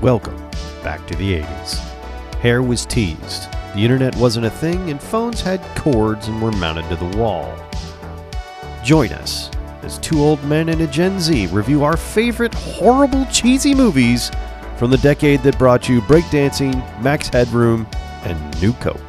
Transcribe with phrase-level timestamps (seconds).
[0.00, 0.36] Welcome
[0.84, 1.78] back to the 80s.
[2.36, 6.88] Hair was teased, the internet wasn't a thing, and phones had cords and were mounted
[6.88, 7.52] to the wall.
[8.84, 9.50] Join us
[9.82, 14.30] as two old men and a Gen Z review our favorite horrible, cheesy movies
[14.76, 17.84] from the decade that brought you breakdancing, Max Headroom,
[18.22, 19.07] and New Coke.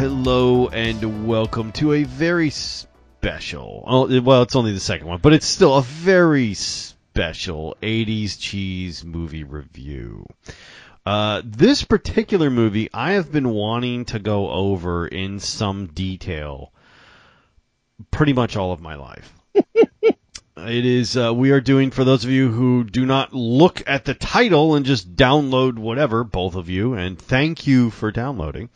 [0.00, 3.84] Hello and welcome to a very special.
[3.86, 9.04] oh, Well, it's only the second one, but it's still a very special 80s cheese
[9.04, 10.24] movie review.
[11.04, 16.72] Uh, this particular movie I have been wanting to go over in some detail
[18.10, 19.34] pretty much all of my life.
[19.54, 20.16] it
[20.56, 24.14] is, uh, we are doing, for those of you who do not look at the
[24.14, 28.70] title and just download whatever, both of you, and thank you for downloading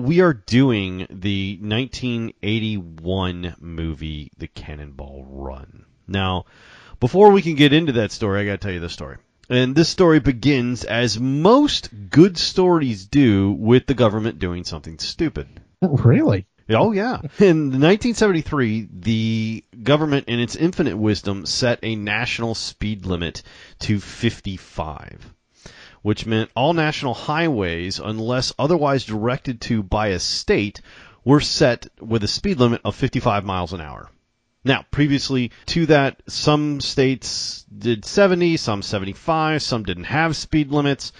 [0.00, 5.86] we are doing the 1981 movie, The Cannonball Run.
[6.06, 6.44] Now,
[7.00, 9.16] before we can get into that story, I got to tell you the story.
[9.50, 15.48] And this story begins, as most good stories do, with the government doing something stupid.
[15.82, 16.46] Really?
[16.70, 17.16] Oh, yeah.
[17.38, 23.42] In 1973, the government, in its infinite wisdom, set a national speed limit
[23.80, 25.34] to 55
[26.02, 30.80] which meant all national highways, unless otherwise directed to by a state,
[31.24, 34.10] were set with a speed limit of 55 miles an hour.
[34.64, 41.12] Now, previously to that, some states did 70, some 75, some didn't have speed limits,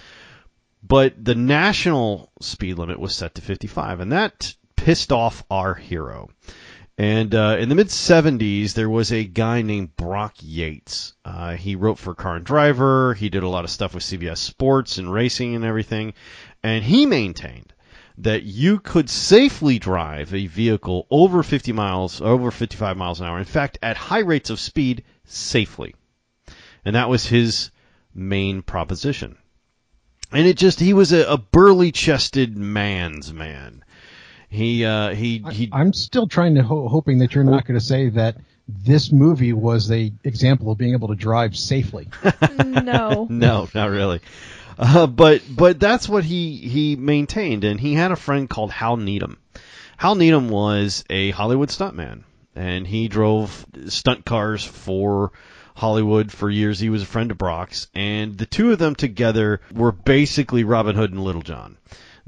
[0.83, 6.29] but the national speed limit was set to 55, and that pissed off our hero.
[6.99, 11.13] And uh, in the mid 70s, there was a guy named Brock Yates.
[11.23, 13.13] Uh, he wrote for Car and Driver.
[13.13, 16.13] He did a lot of stuff with CBS Sports and racing and everything.
[16.61, 17.73] And he maintained
[18.17, 23.39] that you could safely drive a vehicle over 50 miles, over 55 miles an hour.
[23.39, 25.95] In fact, at high rates of speed, safely.
[26.83, 27.71] And that was his
[28.13, 29.37] main proposition.
[30.33, 33.85] And it just, he was a, a burly chested man's man.
[34.49, 35.69] He uh, he he.
[35.71, 38.35] I'm still trying to ho- hoping that you're not going to say that
[38.67, 42.09] this movie was a example of being able to drive safely.
[42.65, 43.27] no.
[43.29, 44.21] no, not really.
[44.77, 48.97] Uh, but but that's what he he maintained, and he had a friend called Hal
[48.97, 49.37] Needham.
[49.97, 52.23] Hal Needham was a Hollywood stuntman,
[52.55, 55.31] and he drove stunt cars for
[55.75, 56.79] Hollywood for years.
[56.79, 60.95] He was a friend of Brock's, and the two of them together were basically Robin
[60.95, 61.77] Hood and Little John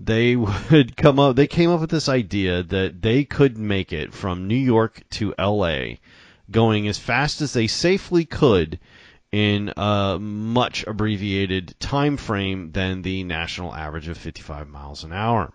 [0.06, 0.35] they
[0.72, 4.47] would come up they came up with this idea that they could make it from
[4.47, 5.95] New York to LA
[6.50, 8.79] going as fast as they safely could
[9.31, 15.53] in a much abbreviated time frame than the national average of 55 miles an hour.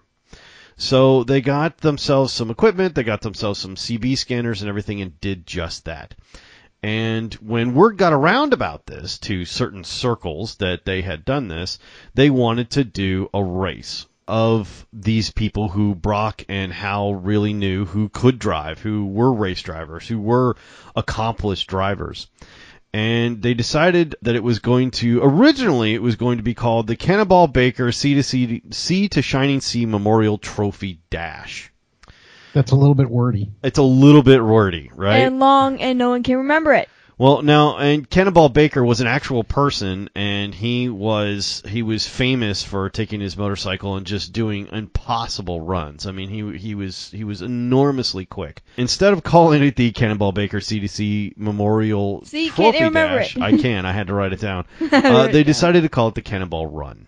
[0.78, 5.20] So they got themselves some equipment, they got themselves some CB scanners and everything and
[5.20, 6.14] did just that.
[6.82, 11.78] And when word got around about this to certain circles that they had done this,
[12.14, 17.84] they wanted to do a race of these people who Brock and Hal really knew
[17.84, 20.56] who could drive, who were race drivers, who were
[20.94, 22.28] accomplished drivers.
[22.92, 26.86] And they decided that it was going to originally it was going to be called
[26.86, 31.70] the Cannonball Baker Sea to Sea, sea to Shining Sea Memorial Trophy Dash.
[32.54, 33.50] That's a little bit wordy.
[33.62, 35.18] It's a little bit wordy, right?
[35.18, 36.88] And long, and no one can remember it.
[37.18, 42.62] Well, now, and Cannonball Baker was an actual person, and he was he was famous
[42.62, 46.06] for taking his motorcycle and just doing impossible runs.
[46.06, 48.62] I mean, he he was he was enormously quick.
[48.76, 53.42] Instead of calling it the Cannonball Baker CDC Memorial See, Trophy can't remember Dash, it.
[53.42, 53.86] I can.
[53.86, 54.66] I had to write it down.
[55.06, 57.06] Uh, they decided to call it the Cannonball Run.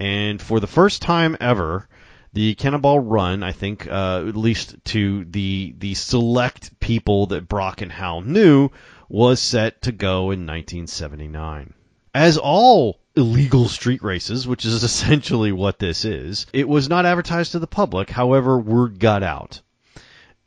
[0.00, 1.88] And for the first time ever,
[2.36, 7.80] the Cannonball Run, I think, uh, at least to the the select people that Brock
[7.80, 8.68] and Hal knew,
[9.08, 11.72] was set to go in 1979.
[12.14, 17.52] As all illegal street races, which is essentially what this is, it was not advertised
[17.52, 18.10] to the public.
[18.10, 19.62] However, word got out.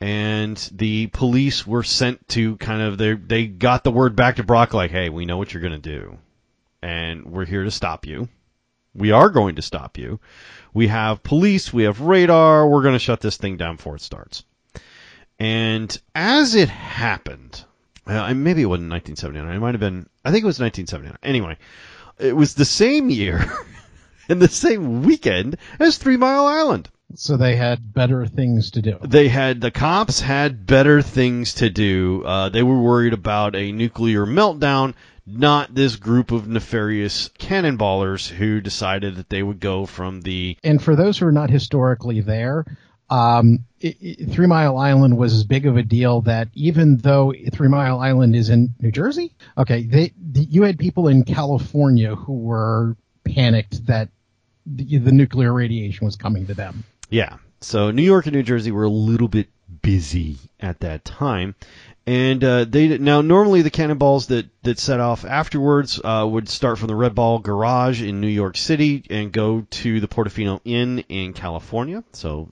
[0.00, 4.44] And the police were sent to kind of they they got the word back to
[4.44, 6.18] Brock like, "Hey, we know what you're going to do,
[6.82, 8.28] and we're here to stop you.
[8.94, 10.20] We are going to stop you."
[10.72, 14.02] We have police, we have radar, we're going to shut this thing down before it
[14.02, 14.44] starts.
[15.38, 17.64] And as it happened,
[18.06, 21.18] uh, maybe it wasn't 1979, it might have been, I think it was 1979.
[21.22, 21.56] Anyway,
[22.18, 23.44] it was the same year
[24.28, 26.88] and the same weekend as Three Mile Island.
[27.16, 28.98] So they had better things to do.
[29.02, 32.22] They had the cops had better things to do.
[32.24, 34.94] Uh, they were worried about a nuclear meltdown,
[35.32, 40.82] not this group of nefarious cannonballers who decided that they would go from the And
[40.82, 42.64] for those who are not historically there,
[43.10, 47.32] um, it, it, Three Mile Island was as big of a deal that even though
[47.52, 52.14] Three Mile Island is in New Jersey, okay, they the, you had people in California
[52.14, 54.08] who were panicked that
[54.66, 56.84] the, the nuclear radiation was coming to them.
[57.08, 57.36] Yeah.
[57.60, 59.48] So New York and New Jersey were a little bit
[59.82, 61.54] busy at that time.
[62.06, 66.78] And uh, they now normally the cannonballs that, that set off afterwards uh, would start
[66.78, 71.00] from the Red Ball Garage in New York City and go to the Portofino Inn
[71.08, 72.02] in California.
[72.12, 72.48] So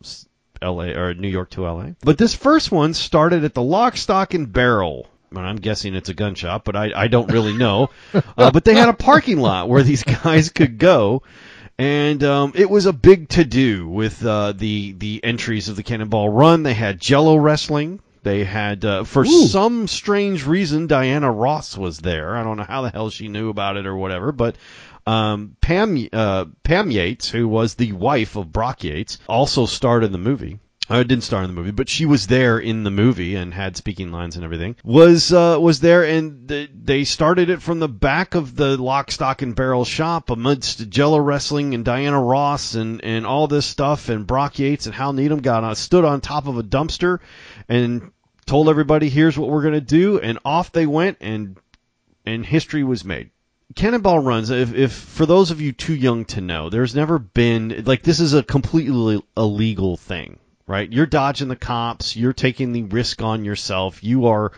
[0.60, 0.94] L.A.
[0.94, 1.96] or New York to L.A.
[2.00, 5.08] But this first one started at the Lock, Stock, and Barrel.
[5.30, 7.90] And I'm guessing it's a gun shop, but I, I don't really know.
[8.14, 11.22] uh, but they had a parking lot where these guys could go
[11.78, 15.84] and um, it was a big to do with uh, the the entries of the
[15.84, 16.64] Cannonball Run.
[16.64, 18.00] They had Jello wrestling.
[18.28, 19.46] They had, uh, for Ooh.
[19.46, 22.36] some strange reason, Diana Ross was there.
[22.36, 24.56] I don't know how the hell she knew about it or whatever, but
[25.06, 30.12] um, Pam uh, Pam Yates, who was the wife of Brock Yates, also starred in
[30.12, 30.58] the movie.
[30.90, 33.78] I didn't star in the movie, but she was there in the movie and had
[33.78, 34.76] speaking lines and everything.
[34.84, 39.10] Was uh, was there, and th- they started it from the back of the lock,
[39.10, 44.10] stock, and barrel shop amidst Jello wrestling and Diana Ross and and all this stuff.
[44.10, 47.20] And Brock Yates and Hal Needham got on, stood on top of a dumpster
[47.68, 48.10] and
[48.48, 51.56] told everybody, "Here's what we're gonna do," and off they went, and
[52.26, 53.30] and history was made.
[53.76, 54.50] Cannonball runs.
[54.50, 58.18] If, if for those of you too young to know, there's never been like this
[58.18, 60.92] is a completely illegal thing right?
[60.92, 64.04] You're dodging the cops, you're taking the risk on yourself.
[64.04, 64.52] You are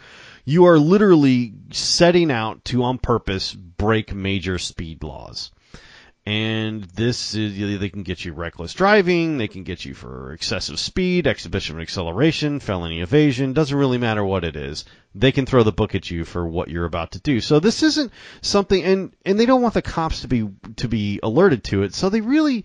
[0.44, 5.52] you are literally setting out to on purpose break major speed laws.
[6.30, 10.78] And this is they can get you reckless driving, they can get you for excessive
[10.78, 14.84] speed, exhibition of acceleration, felony evasion, doesn't really matter what it is.
[15.12, 17.40] They can throw the book at you for what you're about to do.
[17.40, 18.12] So this isn't
[18.42, 21.94] something and and they don't want the cops to be to be alerted to it.
[21.94, 22.64] So they really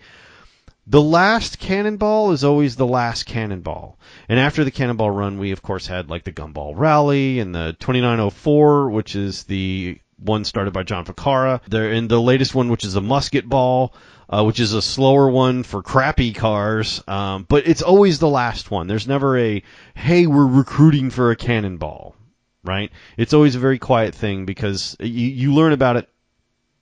[0.86, 3.98] the last cannonball is always the last cannonball.
[4.30, 7.76] And after the cannonball run, we of course had like the gumball rally and the
[7.80, 11.62] 2904, which is the one started by John Ficarra.
[11.68, 13.94] There in the latest one, which is a musket ball,
[14.30, 17.04] uh, which is a slower one for crappy cars.
[17.08, 18.88] Um, but it's always the last one.
[18.88, 19.64] There's never a
[19.94, 22.16] hey, we're recruiting for a cannonball,
[22.64, 22.92] right?
[23.18, 26.10] It's always a very quiet thing because you you learn about it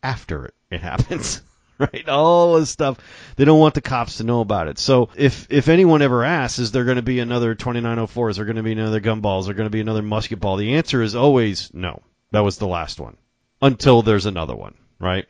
[0.02, 1.42] after it, happens.
[1.80, 2.08] right?
[2.08, 2.98] All this stuff.
[3.36, 4.78] They don't want the cops to know about it.
[4.80, 8.30] So if if anyone ever asks, is there going to be another 2904?
[8.30, 9.40] Is there going to be another gumball?
[9.40, 10.58] Is there going to be another musket ball?
[10.58, 12.02] The answer is always no.
[12.32, 13.18] That was the last one.
[13.64, 15.26] Until there's another one, right?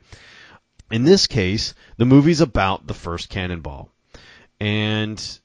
[0.92, 3.90] In this case, the movie's about the first cannonball.
[4.60, 5.40] And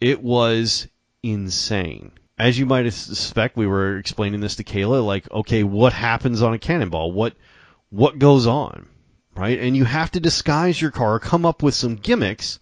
[0.00, 0.86] it was
[1.22, 2.12] insane.
[2.38, 6.54] As you might suspect, we were explaining this to Kayla, like, okay, what happens on
[6.54, 7.10] a cannonball?
[7.10, 7.34] What
[7.90, 8.88] what goes on?
[9.36, 9.58] right?
[9.58, 12.60] And you have to disguise your car, come up with some gimmicks,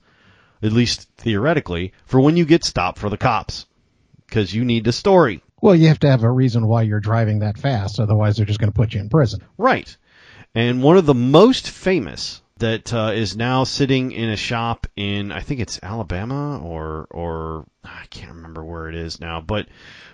[0.62, 3.66] at least theoretically, for when you get stopped for the cops,
[4.26, 5.42] because you need a story.
[5.62, 8.58] Well, you have to have a reason why you're driving that fast, otherwise they're just
[8.58, 9.40] going to put you in prison.
[9.56, 9.96] Right.
[10.54, 15.32] And one of the most famous that uh, is now sitting in a shop in
[15.32, 19.68] I think it's Alabama or or I can't remember where it is now, but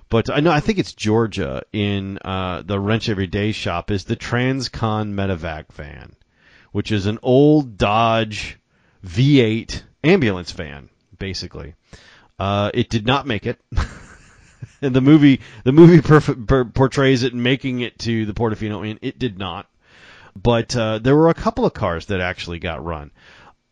[0.08, 4.16] but I know I think it's Georgia in uh, the Wrench Everyday shop is the
[4.16, 6.14] Transcon Medevac van
[6.72, 8.58] which is an old Dodge
[9.04, 10.88] V8 ambulance van,
[11.18, 11.74] basically.
[12.38, 13.60] Uh, it did not make it.
[14.82, 18.98] and the movie, the movie perf- per- portrays it making it to the Portofino Inn.
[19.02, 19.68] It did not.
[20.40, 23.10] But uh, there were a couple of cars that actually got run.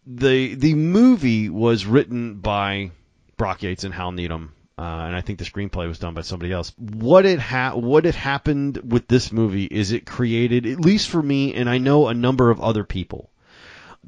[0.06, 2.90] the The movie was written by
[3.36, 6.52] Brock Yates and Hal Needham, uh, and I think the screenplay was done by somebody
[6.52, 6.72] else.
[6.76, 11.22] What it ha- what had happened with this movie is it created, at least for
[11.22, 13.30] me, and I know a number of other people,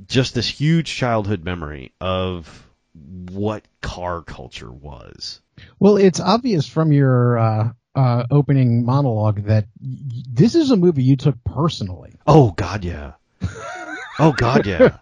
[0.09, 5.41] just this huge childhood memory of what car culture was.
[5.79, 11.03] Well, it's obvious from your uh, uh, opening monologue that y- this is a movie
[11.03, 12.15] you took personally.
[12.27, 13.15] Oh God, yeah.
[14.19, 14.99] oh God, yeah.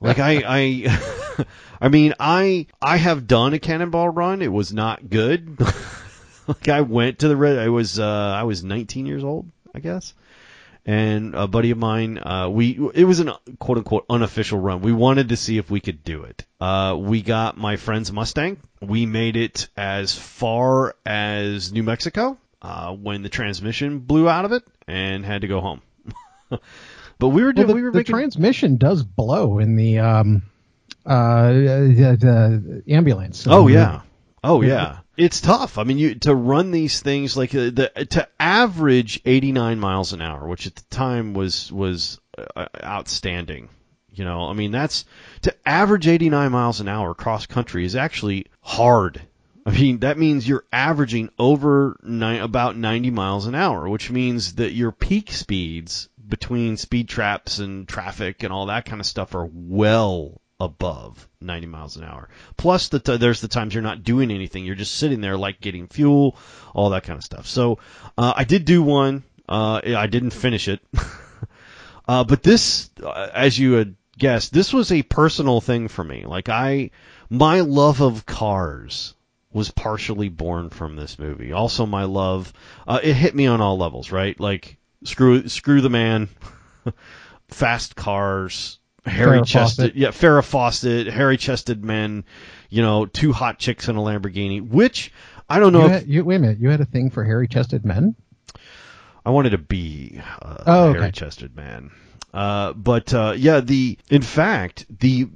[0.00, 1.44] like I, I,
[1.80, 4.42] I mean, I, I have done a cannonball run.
[4.42, 5.58] It was not good.
[6.48, 7.58] like I went to the red.
[7.58, 10.14] I was, uh, I was 19 years old, I guess.
[10.88, 14.82] And a buddy of mine, uh, we, it was an quote unquote unofficial run.
[14.82, 16.44] We wanted to see if we could do it.
[16.60, 18.58] Uh, we got my friend's Mustang.
[18.80, 24.52] We made it as far as New Mexico, uh, when the transmission blew out of
[24.52, 25.82] it and had to go home.
[26.50, 30.42] but we were Well, the, we were the making, transmission does blow in the um,
[31.04, 33.44] uh, the, the ambulance.
[33.48, 34.00] Oh Um, yeah.
[34.44, 34.98] Oh yeah.
[35.16, 35.78] It's tough.
[35.78, 40.20] I mean, you to run these things like uh, the to average 89 miles an
[40.20, 43.68] hour, which at the time was was uh, outstanding.
[44.12, 45.04] You know, I mean that's
[45.42, 49.20] to average 89 miles an hour cross country is actually hard
[49.66, 54.54] I mean, that means you're averaging over ni- about 90 miles an hour, which means
[54.54, 59.34] that your peak speeds between speed traps and traffic and all that kind of stuff
[59.34, 62.28] are well above 90 miles an hour.
[62.56, 64.64] Plus, the t- there's the times you're not doing anything.
[64.64, 66.36] You're just sitting there, like getting fuel,
[66.74, 67.46] all that kind of stuff.
[67.46, 67.78] So,
[68.16, 69.22] uh, I did do one.
[69.48, 70.80] Uh, I didn't finish it.
[72.08, 76.24] uh, but this, uh, as you had guessed, this was a personal thing for me.
[76.24, 76.90] Like, I,
[77.28, 79.14] my love of cars
[79.52, 81.52] was partially born from this movie.
[81.52, 82.52] Also, my love,
[82.86, 84.38] uh, it hit me on all levels, right?
[84.38, 86.28] Like, screw, screw the man,
[87.48, 92.24] fast cars, hairy chested, yeah, Farrah Fawcett, hairy chested men,
[92.68, 95.12] you know, two hot chicks in a Lamborghini, which
[95.48, 96.58] I don't know You if had, you, wait a minute.
[96.58, 98.16] You had a thing for hairy chested men?
[99.24, 100.98] I wanted to be uh, Oh, a okay.
[101.00, 101.90] hairy chested man.
[102.34, 105.28] Uh, but uh, yeah, the in fact the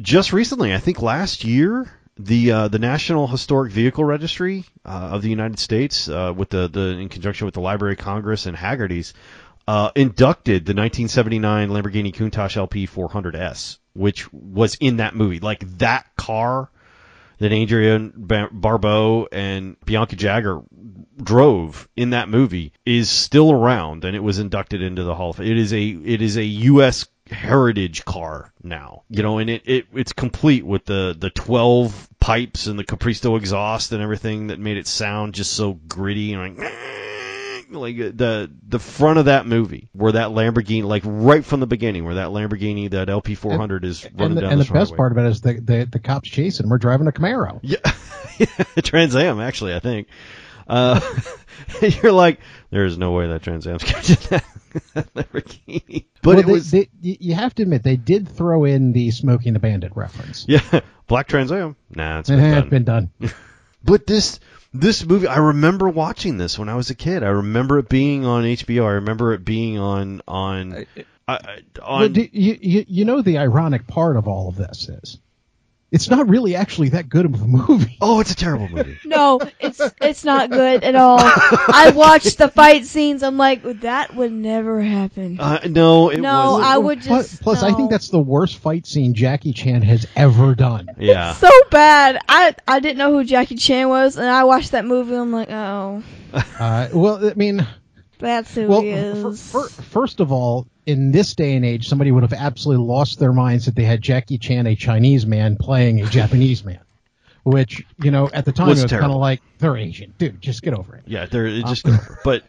[0.00, 5.22] just recently, I think last year, the uh, the National Historic Vehicle Registry uh, of
[5.22, 8.56] the United States, uh, with the, the in conjunction with the Library of Congress and
[8.56, 9.12] Hagerty's,
[9.66, 15.40] uh, inducted the 1979 Lamborghini Countach LP 400S, which was in that movie.
[15.40, 16.70] Like that car
[17.38, 20.62] that Andrea Bar- Barbeau and Bianca Jagger
[21.20, 25.36] drove in that movie is still around, and it was inducted into the Hall of
[25.36, 25.50] Fame.
[25.50, 27.06] It is a it is a U.S.
[27.30, 32.68] heritage car now, you know, and it, it it's complete with the the 12 pipes
[32.68, 36.72] and the Capristo exhaust and everything that made it sound just so gritty and like.
[37.74, 41.66] Like uh, the the front of that movie, where that Lamborghini, like right from the
[41.66, 44.96] beginning, where that Lamborghini, that LP 400 is running And the, down and the best
[44.96, 46.68] part about it is the, the, the cops chasing.
[46.68, 47.60] We're driving a Camaro.
[48.38, 48.46] Yeah,
[48.82, 50.08] Trans Am actually, I think.
[50.66, 51.00] Uh,
[51.82, 54.16] you're like, there's no way that Trans Am's catching
[54.94, 56.06] that Lamborghini.
[56.22, 59.10] But Well, it they- was, they- you have to admit, they did throw in the
[59.10, 60.46] Smokey and the Bandit reference.
[60.48, 61.76] yeah, Black Trans Am.
[61.90, 62.68] Nah, it's been it's done.
[62.70, 63.10] been done.
[63.84, 64.40] But this
[64.74, 67.22] this movie, I remember watching this when I was a kid.
[67.22, 68.84] I remember it being on HBO.
[68.84, 70.86] I remember it being on on I,
[71.28, 72.00] I, uh, on.
[72.00, 75.18] But do, you, you, you know the ironic part of all of this is,
[75.92, 77.96] it's not really actually that good of a movie.
[78.00, 78.98] oh, it's a terrible movie.
[79.04, 81.18] No, it's it's not good at all.
[81.20, 83.22] I watched the fight scenes.
[83.22, 85.38] I'm like, that would never happen.
[85.38, 86.64] Uh, no, it no, wasn't.
[86.66, 87.42] I would just.
[87.42, 90.88] plus I think that's the worst fight scene Jackie Chan has ever done.
[90.98, 91.34] yeah.
[91.34, 92.18] so bad.
[92.26, 95.12] I I didn't know who Jackie Chan was, and I watched that movie.
[95.12, 97.66] And I'm like, oh, Uh, well, I mean,
[98.22, 99.52] that's who well, he fir- is.
[99.52, 103.32] fir- first of all, in this day and age, somebody would have absolutely lost their
[103.32, 106.80] minds that they had Jackie Chan, a Chinese man, playing a Japanese man.
[107.44, 110.14] Which, you know, at the time Was it was kind of like, they're Asian.
[110.16, 111.02] Dude, just get over it.
[111.06, 111.86] Yeah, they're it uh, just
[112.24, 112.44] but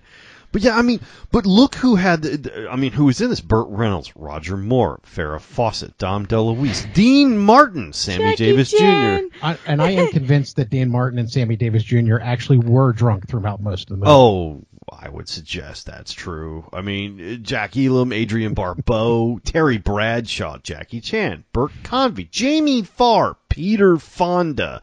[0.53, 0.99] but yeah, I mean,
[1.31, 3.41] but look who had the, the- I mean, who was in this?
[3.41, 9.31] Burt Reynolds, Roger Moore, Farrah Fawcett, Dom DeLuise, Dean Martin, Sammy Jackie Davis Chan.
[9.31, 9.35] Jr.
[9.41, 12.19] I, and I am convinced that Dan Martin and Sammy Davis Jr.
[12.21, 14.11] actually were drunk throughout most of the movie.
[14.11, 14.61] Oh,
[14.91, 16.65] I would suggest that's true.
[16.73, 23.97] I mean, Jack Elam, Adrienne Barbeau, Terry Bradshaw, Jackie Chan, Bert Convy, Jamie Farr, Peter
[23.97, 24.81] Fonda.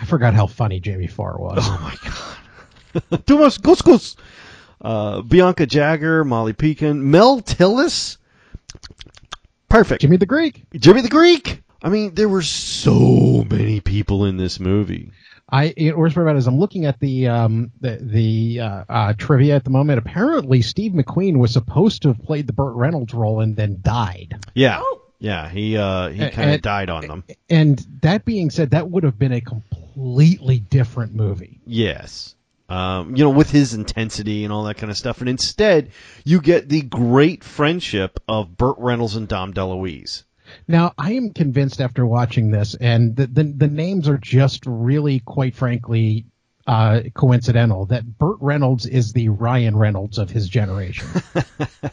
[0.00, 1.58] I forgot how funny Jamie Farr was.
[1.60, 3.26] Oh my god.
[3.26, 4.16] Thomas Guskus.
[4.80, 8.18] Uh, Bianca Jagger, Molly Picon, Mel Tillis.
[9.68, 10.02] Perfect.
[10.02, 10.64] Jimmy the Greek.
[10.74, 11.62] Jimmy the Greek.
[11.82, 15.10] I mean, there were so many people in this movie.
[15.48, 19.12] I it worst part about is I'm looking at the um the the uh, uh,
[19.16, 19.98] trivia at the moment.
[19.98, 24.38] Apparently, Steve McQueen was supposed to have played the Burt Reynolds role and then died.
[24.54, 24.80] Yeah.
[24.82, 25.02] Oh.
[25.18, 27.24] Yeah, he uh he kind of died on them.
[27.48, 31.60] And that being said, that would have been a completely different movie.
[31.64, 32.34] Yes.
[32.68, 35.20] Um, you know, with his intensity and all that kind of stuff.
[35.20, 35.92] And instead,
[36.24, 40.24] you get the great friendship of Burt Reynolds and Dom DeLuise.
[40.68, 45.20] Now, I am convinced after watching this, and the the, the names are just really,
[45.20, 46.26] quite frankly,
[46.66, 47.86] uh, coincidental.
[47.86, 51.08] That Burt Reynolds is the Ryan Reynolds of his generation.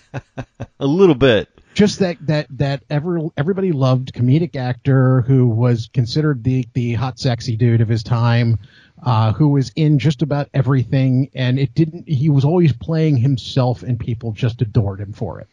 [0.79, 1.49] A little bit.
[1.73, 7.19] just that that that ever everybody loved comedic actor who was considered the the hot
[7.19, 8.59] sexy dude of his time
[9.03, 13.81] uh, who was in just about everything and it didn't he was always playing himself
[13.83, 15.47] and people just adored him for it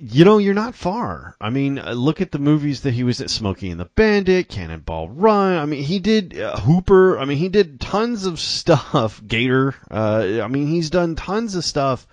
[0.00, 1.36] You know, you're not far.
[1.40, 4.48] I mean, uh, look at the movies that he was at Smokey and the Bandit,
[4.48, 5.56] Cannonball Run.
[5.56, 7.18] I mean, he did uh, Hooper.
[7.18, 9.22] I mean, he did tons of stuff.
[9.26, 9.74] Gator.
[9.90, 12.06] Uh, I mean, he's done tons of stuff,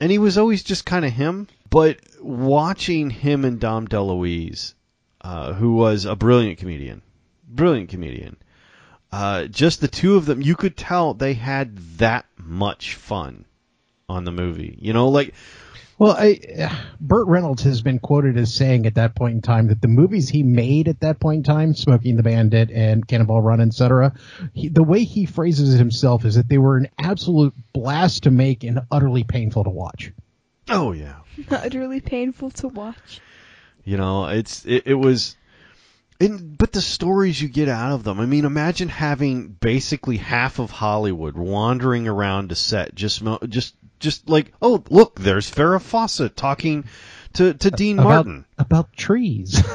[0.00, 1.48] and he was always just kind of him.
[1.68, 4.74] But watching him and Dom DeLuise,
[5.22, 7.02] uh, who was a brilliant comedian,
[7.48, 8.36] brilliant comedian,
[9.10, 13.44] uh, just the two of them, you could tell they had that much fun
[14.08, 14.78] on the movie.
[14.80, 15.34] You know, like
[15.98, 19.68] Well, I, uh, Burt Reynolds has been quoted as saying at that point in time
[19.68, 23.06] that the movies he made at that point in time, Smokey and the Bandit and
[23.06, 24.12] Cannonball Run, etc.,
[24.52, 28.30] he, the way he phrases it himself is that they were an absolute blast to
[28.30, 30.12] make and utterly painful to watch.
[30.68, 31.16] oh yeah,
[31.50, 33.20] Utterly painful to watch.
[33.84, 35.36] You know, it's it, it was,
[36.20, 38.20] and but the stories you get out of them.
[38.20, 44.28] I mean, imagine having basically half of Hollywood wandering around a set, just just just
[44.28, 46.84] like, oh look, there's Farrah Fawcett talking
[47.34, 49.62] to to Dean About, Martin about trees.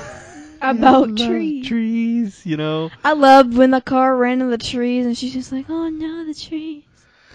[0.59, 1.67] About Love trees.
[1.67, 2.45] trees.
[2.45, 5.67] You know, I loved when the car ran into the trees and she's just like,
[5.69, 6.83] oh no, the trees.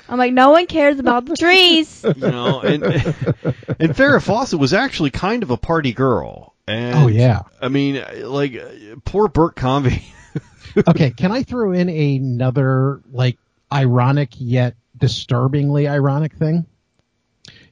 [0.08, 2.04] I'm like, no one cares about the trees.
[2.16, 6.54] you know, and and Farrah Fawcett was actually kind of a party girl.
[6.66, 7.42] And oh yeah.
[7.60, 8.60] I mean, like
[9.04, 10.04] poor Bert Convy.
[10.88, 13.38] okay, can I throw in another like
[13.72, 16.66] ironic yet disturbingly ironic thing?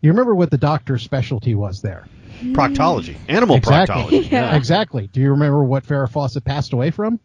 [0.00, 2.06] You remember what the doctor's specialty was there?
[2.40, 3.94] proctology, animal Exactly.
[4.20, 4.30] proctology.
[4.32, 4.56] Yeah.
[4.56, 5.06] Exactly.
[5.08, 7.20] Do you remember what Farrah Fawcett passed away from?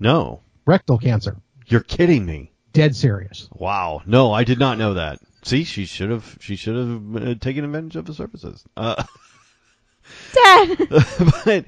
[0.00, 1.36] No, Rectal cancer.
[1.66, 2.50] you're kidding me.
[2.72, 3.48] Dead serious.
[3.54, 4.02] Wow.
[4.06, 5.20] No, I did not know that.
[5.42, 6.36] See, she should have.
[6.40, 8.64] She should have uh, taken advantage of the services.
[8.76, 9.04] Uh,
[10.34, 10.76] Dad.
[11.44, 11.64] but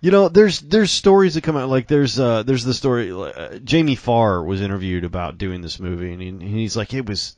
[0.00, 1.68] you know, there's there's stories that come out.
[1.68, 3.12] Like there's uh there's the story.
[3.12, 7.06] Uh, Jamie Farr was interviewed about doing this movie, and, he, and he's like, it
[7.08, 7.36] was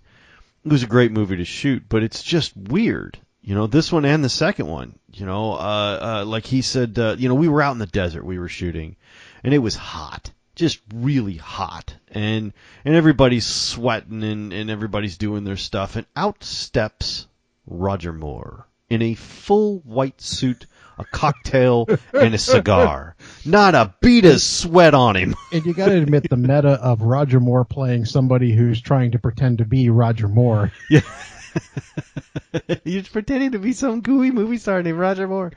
[0.64, 3.18] it was a great movie to shoot, but it's just weird.
[3.42, 4.98] You know, this one and the second one.
[5.12, 7.86] You know, uh, uh like he said, uh, you know, we were out in the
[7.86, 8.96] desert, we were shooting,
[9.42, 10.30] and it was hot.
[10.54, 12.52] Just really hot, and
[12.84, 17.26] and everybody's sweating and, and everybody's doing their stuff, and out steps
[17.66, 20.66] Roger Moore in a full white suit,
[20.98, 23.16] a cocktail, and a cigar.
[23.44, 25.34] Not a bead of sweat on him.
[25.52, 29.18] And you got to admit the meta of Roger Moore playing somebody who's trying to
[29.18, 30.72] pretend to be Roger Moore.
[30.90, 31.00] Yeah.
[32.84, 35.52] He's pretending to be some gooey movie star named Roger Moore.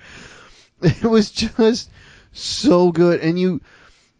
[0.82, 1.90] It was just
[2.34, 3.62] so good, and you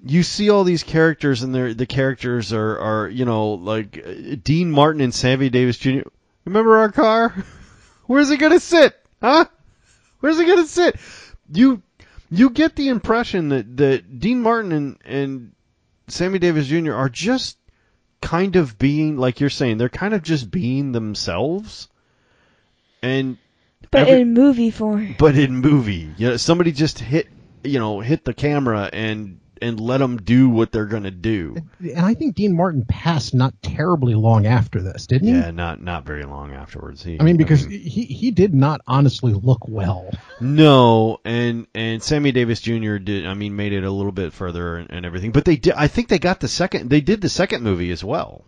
[0.04, 4.72] you see all these characters, and the characters are are you know like uh, Dean
[4.72, 6.02] Martin and Sammy Davis Jr.
[6.46, 7.36] Remember our car?
[8.06, 8.96] Where's it gonna sit?
[9.22, 9.46] Huh?
[10.20, 10.96] Where's it gonna sit?
[11.52, 11.82] You
[12.30, 15.52] you get the impression that that Dean Martin and and
[16.08, 16.94] Sammy Davis Jr.
[16.94, 17.58] are just
[18.22, 21.88] kind of being like you're saying they're kind of just being themselves
[23.04, 23.38] and
[23.92, 25.16] But every- in movie form.
[25.20, 27.28] but in movie you know somebody just hit
[27.64, 32.06] you know hit the camera and and let them do what they're gonna do And
[32.06, 35.34] I think Dean Martin passed not terribly long after this, didn't he?
[35.34, 39.34] yeah not not very long afterwards he I mean, because he he did not honestly
[39.34, 40.10] look well.
[40.40, 42.98] no and and Sammy Davis Jr.
[42.98, 45.74] did I mean made it a little bit further and, and everything but they did
[45.74, 48.44] I think they got the second they did the second movie as well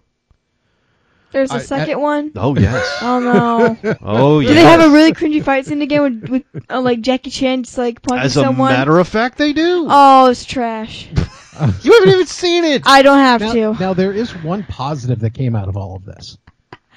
[1.32, 2.32] There's a I- second one.
[2.36, 3.96] oh yes Oh no.
[4.02, 4.50] oh yes.
[4.50, 7.64] Do they have a really cringy fight scene again with, with uh, like Jackie Chan
[7.64, 8.72] just like punching as a someone?
[8.72, 11.08] matter of fact they do oh, it's trash.
[11.84, 13.74] you haven't even seen it I don't have Now, to.
[13.80, 16.38] now there is one positive that came out of all of this.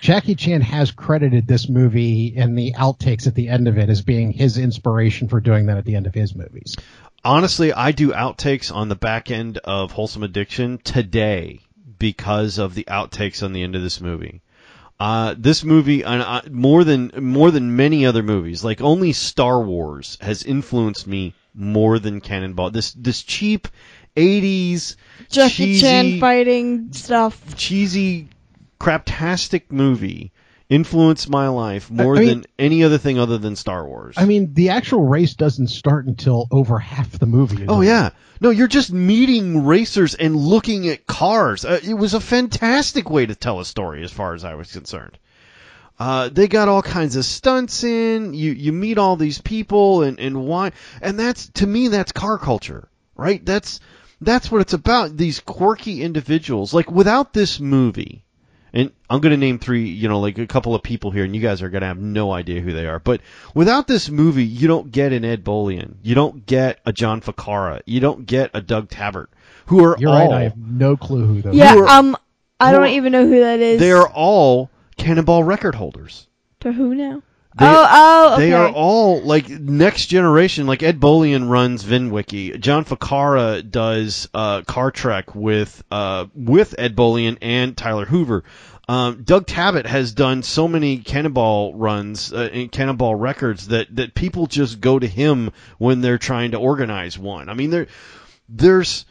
[0.00, 4.02] Jackie Chan has credited this movie and the outtakes at the end of it as
[4.02, 6.74] being his inspiration for doing that at the end of his movies.
[7.24, 11.60] honestly, I do outtakes on the back end of Wholesome Addiction today
[12.02, 14.42] because of the outtakes on the end of this movie.
[14.98, 19.62] Uh, this movie, and I, more than more than many other movies, like only Star
[19.62, 22.70] Wars has influenced me more than Cannonball.
[22.70, 23.68] This this cheap
[24.16, 24.96] '80s
[25.30, 27.40] Jackie cheesy, Chan fighting stuff.
[27.56, 28.28] cheesy,
[28.80, 30.32] craptastic movie
[30.72, 34.14] influenced my life more I mean- than any other thing other than Star Wars.
[34.16, 37.66] I mean, the actual race doesn't start until over half the movie.
[37.68, 41.64] Oh yeah, no, you're just meeting racers and looking at cars.
[41.66, 44.72] Uh, it was a fantastic way to tell a story, as far as I was
[44.72, 45.18] concerned.
[45.98, 48.32] Uh, they got all kinds of stunts in.
[48.32, 52.38] You you meet all these people and and why and that's to me that's car
[52.38, 53.44] culture, right?
[53.44, 53.78] That's
[54.22, 55.16] that's what it's about.
[55.16, 56.72] These quirky individuals.
[56.72, 58.24] Like without this movie,
[58.72, 61.34] and I'm going to name three, you know, like a couple of people here, and
[61.34, 62.98] you guys are going to have no idea who they are.
[62.98, 63.20] But
[63.54, 67.80] without this movie, you don't get an Ed Bolian, you don't get a John Ficarra,
[67.86, 69.26] you don't get a Doug Tabbutt,
[69.66, 70.32] who are You're all right.
[70.32, 71.54] I have no clue who those.
[71.54, 72.16] Yeah, Who are- um,
[72.60, 73.80] I don't are- even know who that is.
[73.80, 76.28] they are all Cannonball record holders.
[76.60, 77.22] To who now?
[77.58, 78.46] They- oh, oh, okay.
[78.46, 80.66] They are all like next generation.
[80.66, 82.58] Like Ed Bolian runs VinWiki.
[82.58, 88.44] John Ficarra does uh, Car Trek with uh, with Ed Bolian and Tyler Hoover.
[88.88, 94.14] Um, Doug Tabbutt has done so many Cannonball runs uh, and Cannonball records that that
[94.14, 97.48] people just go to him when they're trying to organize one.
[97.48, 97.86] I mean, there
[98.48, 99.04] there's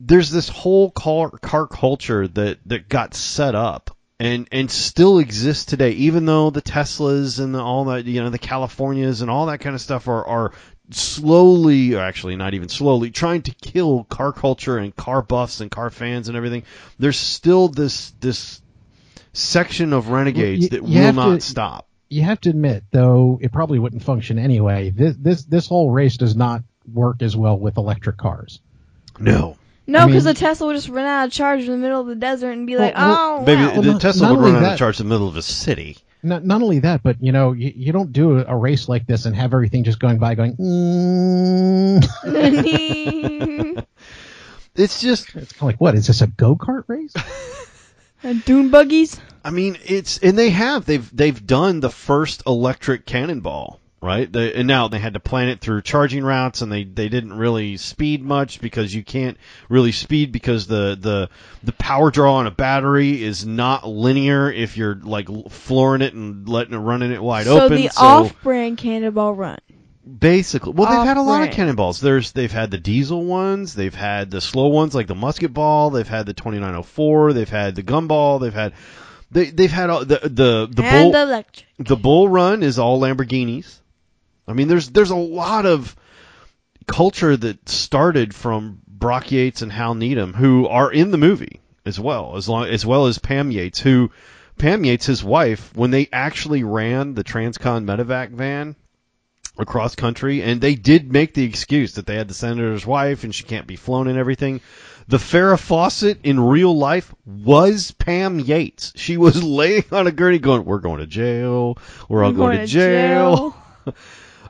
[0.00, 5.64] there's this whole car car culture that that got set up and and still exists
[5.64, 5.90] today.
[5.92, 9.58] Even though the Teslas and the, all that, you know, the Californias and all that
[9.58, 10.52] kind of stuff are are
[10.90, 15.70] slowly, or actually not even slowly, trying to kill car culture and car buffs and
[15.70, 16.62] car fans and everything.
[16.98, 18.62] There's still this this
[19.32, 21.88] section of renegades you- that you will not to- stop.
[22.08, 24.90] You have to admit, though, it probably wouldn't function anyway.
[24.90, 26.62] This this this whole race does not
[26.94, 28.60] work as well with electric cars.
[29.18, 31.76] No, No, I because mean- the Tesla would just run out of charge in the
[31.76, 34.00] middle of the desert and be Well, like, well, "Oh, baby, wow." Well, the not-
[34.00, 35.98] Tesla not would run only out of charge in the middle of a city.
[36.22, 39.26] Not not only that, but you know, you, you don't do a race like this
[39.26, 40.56] and have everything just going by going.
[42.26, 43.84] Mm.
[44.74, 47.14] It's just It's kind of like what is this a go kart race?
[48.22, 49.20] And dune buggies.
[49.44, 54.32] I mean, it's and they have they've they've done the first electric cannonball, right?
[54.32, 57.34] They, and now they had to plan it through charging routes, and they they didn't
[57.34, 59.36] really speed much because you can't
[59.68, 61.28] really speed because the the
[61.64, 66.48] the power draw on a battery is not linear if you're like flooring it and
[66.48, 67.76] letting it running it wide so open.
[67.76, 69.58] the so the off-brand cannonball run.
[70.06, 72.00] basically, well, they've had a lot of cannonballs.
[72.00, 75.90] There's they've had the diesel ones, they've had the slow ones like the musket ball,
[75.90, 78.72] they've had the 2904, they've had the gumball, they've had
[79.30, 81.66] they they've had all, the the the and bull electric.
[81.78, 83.80] the bull run is all Lamborghinis.
[84.48, 85.96] I mean, there's there's a lot of
[86.86, 91.98] culture that started from Brock Yates and Hal Needham, who are in the movie as
[91.98, 94.10] well, as long as well as Pam Yates, who
[94.58, 98.76] Pam Yates, his wife, when they actually ran the Transcon Medevac van
[99.58, 103.34] across country, and they did make the excuse that they had the senator's wife and
[103.34, 104.60] she can't be flown and everything.
[105.08, 108.92] The Farrah Fawcett in real life was Pam Yates.
[108.96, 111.78] She was laying on a gurney going, "We're going to jail.
[112.08, 113.56] We're all I'm going, to jail."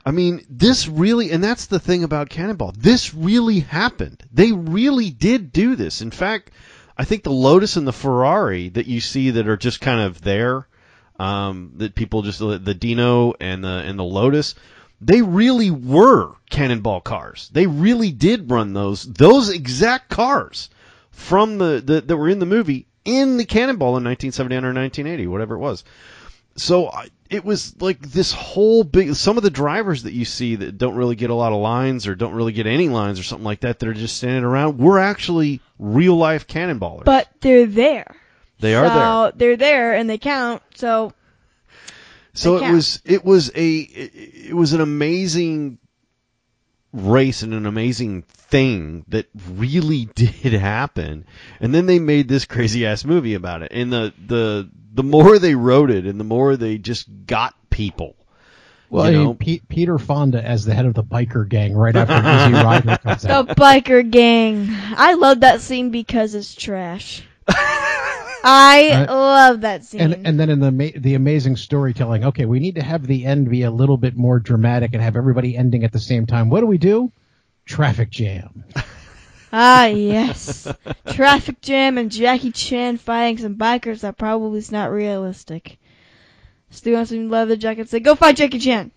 [0.06, 2.72] I mean, this really, and that's the thing about Cannonball.
[2.78, 4.22] This really happened.
[4.32, 6.00] They really did do this.
[6.00, 6.52] In fact,
[6.96, 10.22] I think the Lotus and the Ferrari that you see that are just kind of
[10.22, 10.68] there,
[11.18, 14.54] um, that people just the Dino and the and the Lotus,
[15.00, 17.50] they really were Cannonball cars.
[17.52, 20.70] They really did run those those exact cars
[21.10, 25.26] from the, the that were in the movie in the Cannonball in 1979 or 1980,
[25.26, 25.82] whatever it was
[26.56, 26.90] so
[27.30, 30.94] it was like this whole big some of the drivers that you see that don't
[30.94, 33.60] really get a lot of lines or don't really get any lines or something like
[33.60, 38.16] that that are just standing around were actually real life cannonballers But they're there.
[38.60, 40.62] they are there They're there and they count.
[40.74, 41.12] So
[42.34, 42.74] so they it count.
[42.74, 45.78] was it was a it was an amazing
[46.96, 51.24] race and an amazing thing that really did happen
[51.60, 55.38] and then they made this crazy ass movie about it and the the the more
[55.38, 58.16] they wrote it and the more they just got people
[58.88, 61.94] Well, You I mean, Pe- Peter Fonda as the head of the biker gang right
[61.94, 63.48] after Easy Rider comes out.
[63.48, 64.68] the biker gang.
[64.96, 67.22] I love that scene because it's trash.
[68.48, 70.00] I Uh, love that scene.
[70.00, 73.24] And and then in the ma- the amazing storytelling, okay, we need to have the
[73.24, 76.48] end be a little bit more dramatic and have everybody ending at the same time.
[76.48, 77.10] What do we do?
[77.64, 78.62] Traffic jam.
[79.52, 80.68] ah, yes.
[81.08, 85.78] Traffic jam and Jackie Chan fighting some bikers that probably is not realistic.
[86.70, 88.92] Stu on some leather jacket say, go fight Jackie Chan.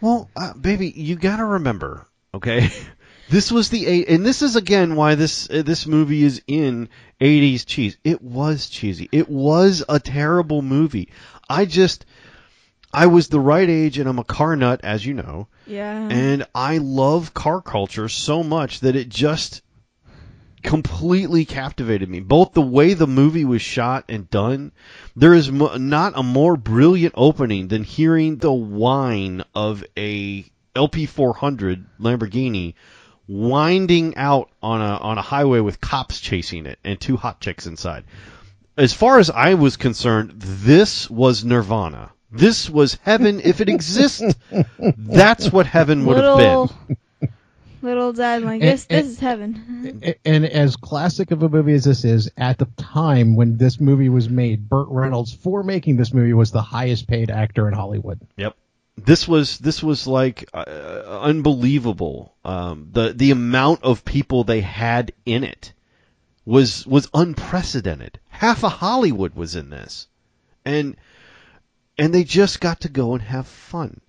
[0.00, 2.70] Well, uh, baby, you got to remember, okay?
[3.28, 6.88] This was the eight, and this is again why this uh, this movie is in
[7.20, 7.96] 80s cheese.
[8.04, 9.08] It was cheesy.
[9.10, 11.08] It was a terrible movie.
[11.48, 12.06] I just
[12.92, 16.08] I was the right age and I'm a car nut as you know, Yeah.
[16.08, 19.60] and I love car culture so much that it just
[20.62, 22.20] completely captivated me.
[22.20, 24.72] Both the way the movie was shot and done,
[25.14, 31.84] there is mo- not a more brilliant opening than hearing the whine of a LP400
[32.00, 32.74] Lamborghini
[33.28, 37.66] winding out on a on a highway with cops chasing it and two hot chicks
[37.66, 38.04] inside.
[38.76, 42.12] As far as I was concerned, this was Nirvana.
[42.30, 44.22] This was heaven if it exists.
[44.78, 46.60] That's what heaven would have been.
[46.60, 46.72] little,
[47.80, 48.84] little dad like And- this.
[48.84, 50.00] This and- is heaven.
[50.02, 53.80] A- And as classic of a movie as this is, at the time when this
[53.80, 57.74] movie was made, Burt Reynolds, for making this movie, was the highest paid actor in
[57.74, 58.20] Hollywood.
[58.36, 58.56] Yep.
[58.96, 62.34] This was this was like uh, unbelievable.
[62.44, 65.72] Um, the the amount of people they had in it
[66.44, 68.18] was was unprecedented.
[68.28, 70.08] Half of Hollywood was in this,
[70.64, 70.96] and
[71.98, 74.00] and they just got to go and have fun.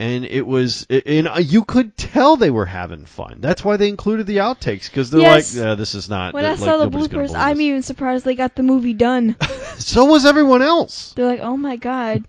[0.00, 3.38] And it was, and you could tell they were having fun.
[3.40, 5.56] That's why they included the outtakes because they're Yes.
[5.56, 8.24] like, uh, "This is not." When I like, saw the bloopers, I'm this." even surprised
[8.24, 9.36] they got the movie done.
[9.78, 11.12] So was everyone else.
[11.12, 12.24] They're like, oh my god.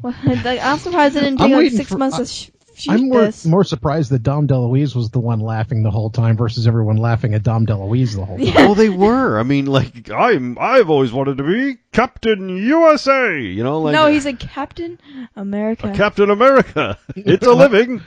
[0.00, 2.92] What- like, I'm surprised it didn't take like six for- months I- to sh- Shoot
[2.92, 3.44] I'm more this.
[3.44, 7.34] more surprised that Dom DeLuise was the one laughing the whole time versus everyone laughing
[7.34, 8.46] at Dom DeLuise the whole time.
[8.46, 8.66] Yeah.
[8.66, 9.36] well, they were.
[9.40, 10.56] I mean, like I'm.
[10.60, 13.40] I've always wanted to be Captain USA.
[13.40, 15.00] You know, like no, he's a Captain
[15.34, 15.92] America.
[15.96, 16.96] Captain America.
[17.16, 18.00] It's a living.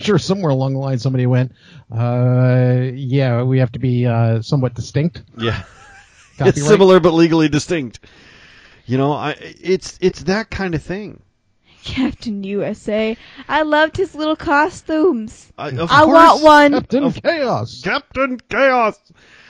[0.00, 1.52] sure, somewhere along the line somebody went,
[1.96, 5.22] uh, yeah, we have to be uh, somewhat distinct.
[5.38, 5.62] Yeah.
[6.36, 6.56] Copyright.
[6.56, 8.00] It's similar but legally distinct.
[8.90, 11.22] You know, I it's it's that kind of thing.
[11.84, 13.16] Captain USA.
[13.48, 15.52] I loved his little costumes.
[15.56, 16.72] I, of I want one.
[16.72, 17.82] Captain Of- Chaos.
[17.84, 18.98] Captain Chaos.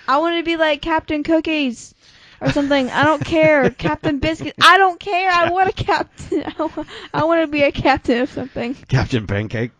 [0.07, 1.95] I want to be like Captain Cookies
[2.43, 2.91] or something.
[2.91, 3.71] I don't care.
[3.89, 4.57] Captain Biscuit.
[4.61, 5.31] I don't care.
[5.31, 6.45] I want a captain.
[6.59, 8.75] I wa- I want to be a captain of something.
[8.89, 9.71] Captain Pancake.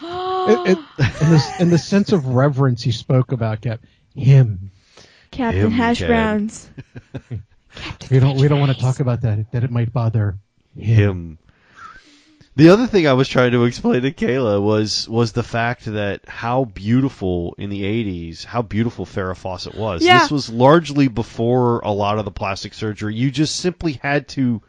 [0.02, 0.78] It- it-
[1.20, 3.80] in, the, in the sense of reverence he spoke about, Cap,
[4.14, 4.70] him.
[5.32, 6.08] Captain Him, Hash Chad.
[6.08, 6.70] Browns.
[8.10, 9.50] We don't we don't want to talk about that.
[9.52, 10.38] That it might bother
[10.76, 11.38] Him.
[12.56, 16.28] The other thing I was trying to explain to Kayla was was the fact that
[16.28, 20.04] how beautiful in the '80s, how beautiful Farrah Fawcett was.
[20.04, 20.18] Yeah.
[20.18, 23.14] This was largely before a lot of the plastic surgery.
[23.14, 24.60] You just simply had to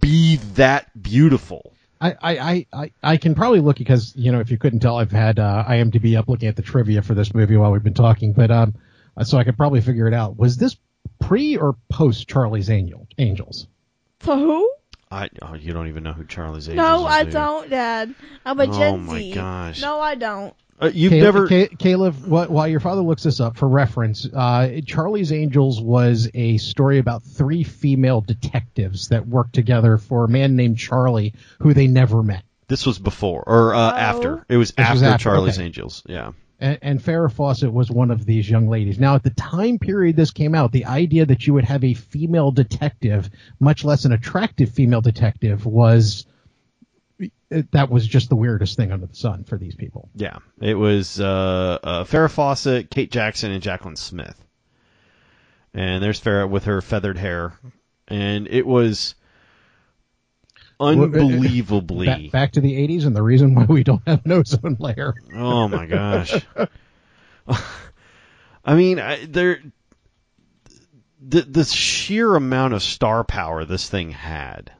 [0.00, 1.72] be that beautiful.
[2.00, 4.98] I, I, I, I, I can probably look because you know if you couldn't tell
[4.98, 7.94] I've had uh, IMDb up looking at the trivia for this movie while we've been
[7.94, 8.74] talking, but um,
[9.22, 10.38] so I could probably figure it out.
[10.38, 10.76] Was this
[11.18, 13.66] pre or post Charlie's Angel Angels?
[14.20, 14.70] For who?
[15.10, 16.90] I oh, you don't even know who Charlie's Angels is.
[17.02, 17.32] No, is, I do you?
[17.32, 18.14] don't, Dad.
[18.44, 19.32] I'm a Oh Gen my Z.
[19.34, 19.80] gosh.
[19.82, 20.54] No, I don't.
[20.78, 24.26] Uh, you've Kayla, never Ca- Kayla, wh- while your father looks this up for reference,
[24.34, 30.28] uh, Charlie's Angels was a story about three female detectives that worked together for a
[30.28, 32.42] man named Charlie who they never met.
[32.68, 33.96] This was before or uh, Oh.
[33.96, 34.44] after.
[34.50, 35.64] It was This after, was after, Charlie's okay.
[35.66, 36.02] Angels.
[36.06, 36.32] Yeah.
[36.58, 38.98] And, and Farrah Fawcett was one of these young ladies.
[38.98, 41.94] Now, at the time period this came out, the idea that you would have a
[41.94, 46.26] female detective, much less an attractive female detective, was
[47.48, 50.08] that was just the weirdest thing under the sun for these people.
[50.14, 50.38] Yeah.
[50.60, 54.42] It was uh, uh, Farrah Fawcett, Kate Jackson, and Jaclyn Smith.
[55.72, 57.52] And there's Farrah with her feathered hair,
[58.08, 59.14] and it was
[60.80, 62.06] unbelievably.
[62.06, 65.14] Back, back to the 80s, and the reason why we don't have an ozone layer.
[65.34, 66.34] Oh my gosh.
[68.64, 69.60] I mean, I, there
[71.20, 74.72] the the sheer amount of star power this thing had.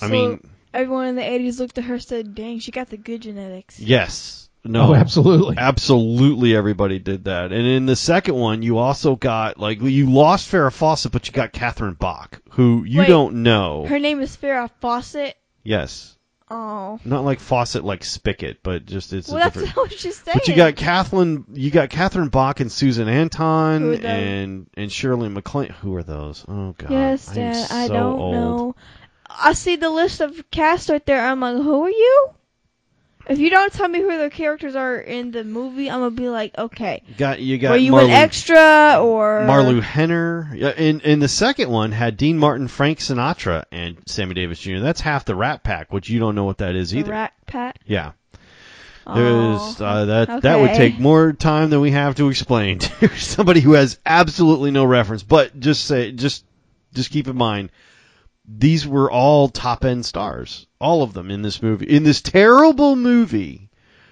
[0.00, 2.96] I mean, everyone in the 80s looked at her and said, dang, she got the
[2.96, 3.80] good genetics.
[3.80, 4.47] yes.
[4.68, 4.90] No.
[4.90, 5.56] Oh, absolutely.
[5.58, 7.52] Absolutely everybody did that.
[7.52, 11.32] And in the second one, you also got like you lost Farrah Fawcett, but you
[11.32, 13.86] got Catherine Bach, who you Wait, don't know.
[13.86, 15.36] Her name is Farrah Fawcett.
[15.64, 16.14] yes.
[16.50, 16.98] Oh.
[17.04, 20.32] Not like Fawcett like Spigot, but just it's Well, a that's different what she's saying.
[20.34, 25.74] But you got Kathleen, you got Catherine Bach and Susan Anton and and Shirley MacLaine.
[25.82, 26.46] Who are those?
[26.48, 27.54] Oh God, Yes, I'm Dad.
[27.54, 28.34] Uh, so I don't old.
[28.34, 28.76] know.
[29.28, 31.20] I see the list of cast right there.
[31.20, 32.28] I'm like, who are you?
[33.28, 36.28] If you don't tell me who the characters are in the movie, I'm gonna be
[36.28, 37.02] like, okay.
[37.06, 40.50] You got you got Were you an extra or Marilu Henner.
[40.54, 44.78] Yeah, in in the second one had Dean Martin, Frank Sinatra, and Sammy Davis Jr.
[44.78, 47.10] That's half the Rat Pack, which you don't know what that is the either.
[47.10, 47.78] Rat Pack?
[47.86, 48.12] Yeah,
[49.08, 53.08] Oh, there's uh, that that would take more time than we have to explain to
[53.16, 55.22] somebody who has absolutely no reference.
[55.22, 56.44] But just say just
[56.92, 57.70] just keep in mind
[58.48, 62.96] these were all top end stars, all of them in this movie, in this terrible
[62.96, 63.68] movie.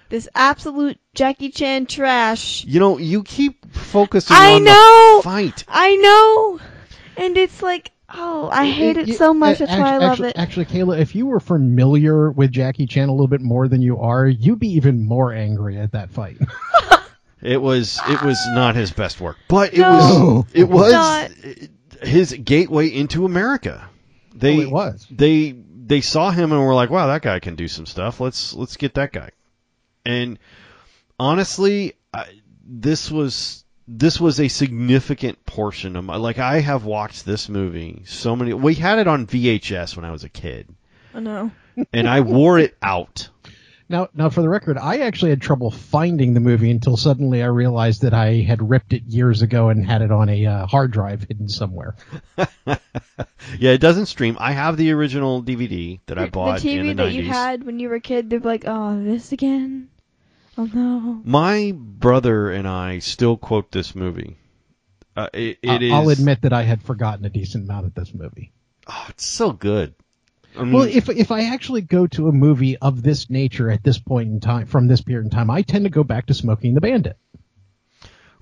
[0.09, 2.63] this absolute Jackie Chan trash.
[2.65, 5.17] You know, you keep focusing I on know.
[5.17, 5.63] the fight.
[5.67, 6.59] I know,
[7.17, 9.59] and it's like, oh, I hate it You- so much.
[9.59, 10.37] a- That's why I love actually, it.
[10.37, 13.99] Actually, Kayla, if you were familiar with Jackie Chan a little bit more than you
[13.99, 16.37] are, you'd be even more angry at that fight.
[17.39, 20.43] It was it was not his best work, but it No.
[20.43, 21.31] was it was Not.
[22.01, 23.87] his gateway into America.
[24.39, 25.07] They Oh, it was.
[25.09, 28.19] they they saw him and were like, "Wow, that guy can do some stuff.
[28.19, 29.29] Let's let's get that guy."
[30.05, 30.37] And
[31.19, 32.25] honestly, I,
[32.65, 38.03] this was this was a significant portion of my like I have watched this movie
[38.05, 38.53] so many.
[38.53, 40.67] We had it on VHS when I was a kid,
[41.13, 41.51] I know.
[41.93, 43.29] and I wore it out.
[43.89, 47.45] Now, now for the record, I actually had trouble finding the movie until suddenly I
[47.47, 50.91] realized that I had ripped it years ago and had it on a uh, hard
[50.91, 51.95] drive hidden somewhere.
[53.59, 54.35] Yeah, it doesn't stream.
[54.39, 57.13] I have the original DVD that I bought the TV in the that 90s.
[57.13, 59.87] you had when you were a kid, they're like, oh, this again?
[60.57, 61.21] Oh no.
[61.23, 64.35] My brother and I still quote this movie.
[65.15, 67.93] Uh, it, it I- is- I'll admit that I had forgotten a decent amount of
[67.95, 68.51] this movie.
[68.87, 69.93] Oh, it's so good.
[70.57, 73.83] I mean, Well, if if I actually go to a movie of this nature at
[73.83, 76.33] this point in time, from this period in time, I tend to go back to
[76.33, 77.17] Smokey and the Bandit.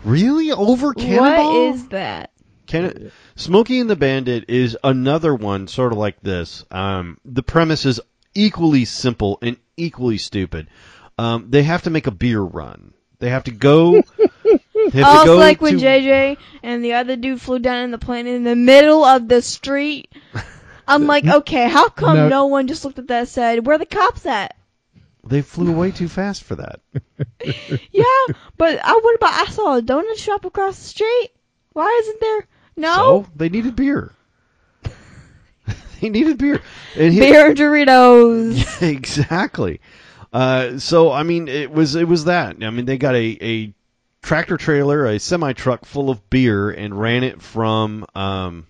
[0.04, 1.67] really over Cannonball?
[1.69, 2.32] What is that?
[2.67, 6.65] Can Smokey and the Bandit is another one, sort of like this.
[6.71, 8.01] Um, the premise is
[8.34, 10.67] equally simple and equally stupid.
[11.17, 12.93] Um, they have to make a beer run.
[13.19, 13.93] They have to go.
[13.93, 17.84] They have Oh, to it's go like when JJ and the other dude flew down
[17.84, 20.10] in the plane in the middle of the street.
[20.88, 22.28] I'm like, okay, how come No.
[22.30, 24.56] no, one just looked at that and said, where the cops at?
[25.28, 26.80] They flew way too fast for that.
[27.91, 28.04] Yeah,
[28.58, 31.30] but I what about I saw a donut shop across the street.
[31.74, 32.48] Why isn't there?
[32.76, 34.12] No So they needed beer.
[36.02, 36.62] they needed beer.
[36.95, 38.82] And he- beer and Doritos.
[38.88, 39.82] exactly.
[40.34, 42.58] Uh, so I mean, it was it was that.
[42.63, 43.74] I mean, they got a, a
[44.21, 48.67] tractor trailer, a semi truck full of beer, and ran it from um,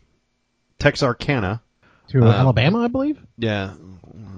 [0.80, 1.62] Texarkana.
[2.10, 3.18] To Uh, Alabama, I believe.
[3.38, 3.72] Yeah,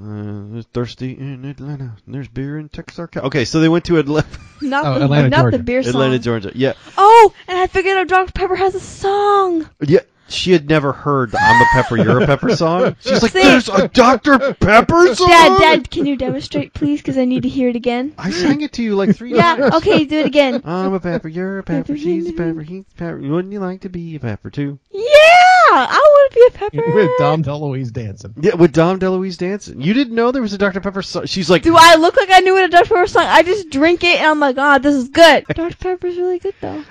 [0.03, 1.93] uh, thirsty in Atlanta.
[2.07, 3.27] There's beer in Texarkana.
[3.27, 4.27] Okay, so they went to Atlanta,
[4.61, 5.57] Not Oh, the Atlanta, not Georgia.
[5.57, 5.89] the beer song.
[5.91, 6.51] Atlanta, Georgia.
[6.55, 9.69] Yeah, Oh, and I figured out Dr Pepper has a song.
[9.81, 9.99] yeah.
[10.29, 12.97] She had never heard the "I'm a Pepper, You're a Pepper" song.
[12.99, 13.41] She's like, See?
[13.41, 16.99] "There's a Dr Pepper song." Dad, Dad, can you demonstrate, please?
[16.99, 18.13] Because I need to hear it again.
[18.17, 19.59] I sang it to you like three times.
[19.61, 19.77] Yeah.
[19.77, 20.61] Okay, do it again.
[20.65, 23.19] I'm a pepper, you're a pepper, she's a pepper, he's a pepper.
[23.19, 24.77] Wouldn't you like to be a pepper too?
[24.91, 25.36] Yeah,
[25.73, 26.91] I want to be a pepper.
[26.95, 28.33] With Dom DeLuise dancing.
[28.39, 29.81] Yeah, with Dom DeLuise dancing.
[29.81, 30.81] You didn't know there was a Dr.
[30.81, 31.25] Pepper song?
[31.25, 33.25] She's like, Do I look like I knew what a Dr Pepper song?
[33.25, 35.45] I just drink it and I'm like, ah, this is good.
[35.53, 36.83] Dr Pepper's really good though.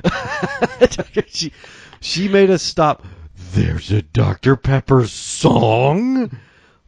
[1.28, 1.52] she,
[2.00, 3.04] she made us stop.
[3.52, 4.56] There's a Dr.
[4.56, 6.30] Pepper song?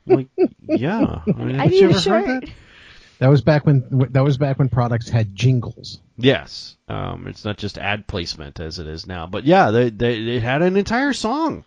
[0.08, 0.28] I'm like,
[0.66, 1.20] yeah.
[1.26, 2.26] I mean, I haven't need you a ever shirt.
[2.26, 2.50] heard that?
[3.18, 6.00] That was back when that was back when products had jingles.
[6.16, 6.76] Yes.
[6.88, 9.26] Um, it's not just ad placement as it is now.
[9.26, 11.64] But yeah, they, they, it had an entire song.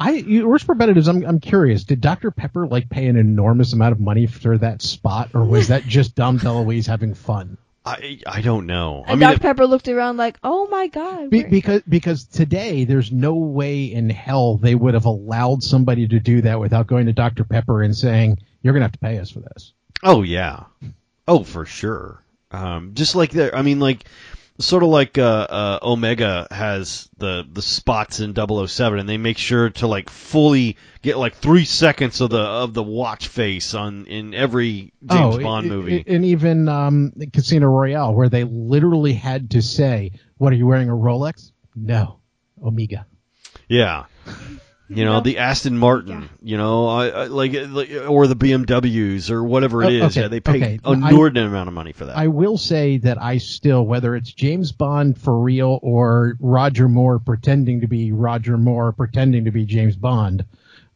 [0.00, 1.06] I you, worse for benefits.
[1.08, 1.84] I'm I'm curious.
[1.84, 5.68] Did Dr Pepper like pay an enormous amount of money for that spot, or was
[5.68, 7.58] that just Dom DeLuise having fun?
[7.84, 9.04] I I don't know.
[9.06, 11.28] I And mean, Dr Pepper looked around like, oh my god.
[11.30, 16.18] Be, because because today there's no way in hell they would have allowed somebody to
[16.18, 19.30] do that without going to Dr Pepper and saying you're gonna have to pay us
[19.30, 19.72] for this.
[20.02, 20.64] Oh yeah,
[21.28, 22.22] oh for sure.
[22.52, 24.04] Um, just like there, I mean, like
[24.60, 29.38] sort of like uh, uh, Omega has the the spots in 007, and they make
[29.38, 34.06] sure to like fully get like three seconds of the of the watch face on
[34.06, 36.04] in every James oh, Bond movie.
[36.06, 40.66] i- and even um, Casino Royale, where they literally had to say, "What are you
[40.66, 42.20] wearing a Rolex?" No,
[42.62, 43.06] Omega.
[43.68, 44.04] yeah.
[44.92, 45.20] You know No.
[45.20, 46.28] the Aston Martin, Yeah.
[46.42, 50.16] you know, I, I, like, like or the BMWs or whatever it Oh, is.
[50.16, 50.80] okay, Yeah, they pay okay.
[50.84, 52.16] an I- inordinate amount of money for that.
[52.16, 57.20] I will say that I still, whether it's James Bond for real or Roger Moore
[57.20, 60.44] pretending to be Roger Moore pretending to be James Bond,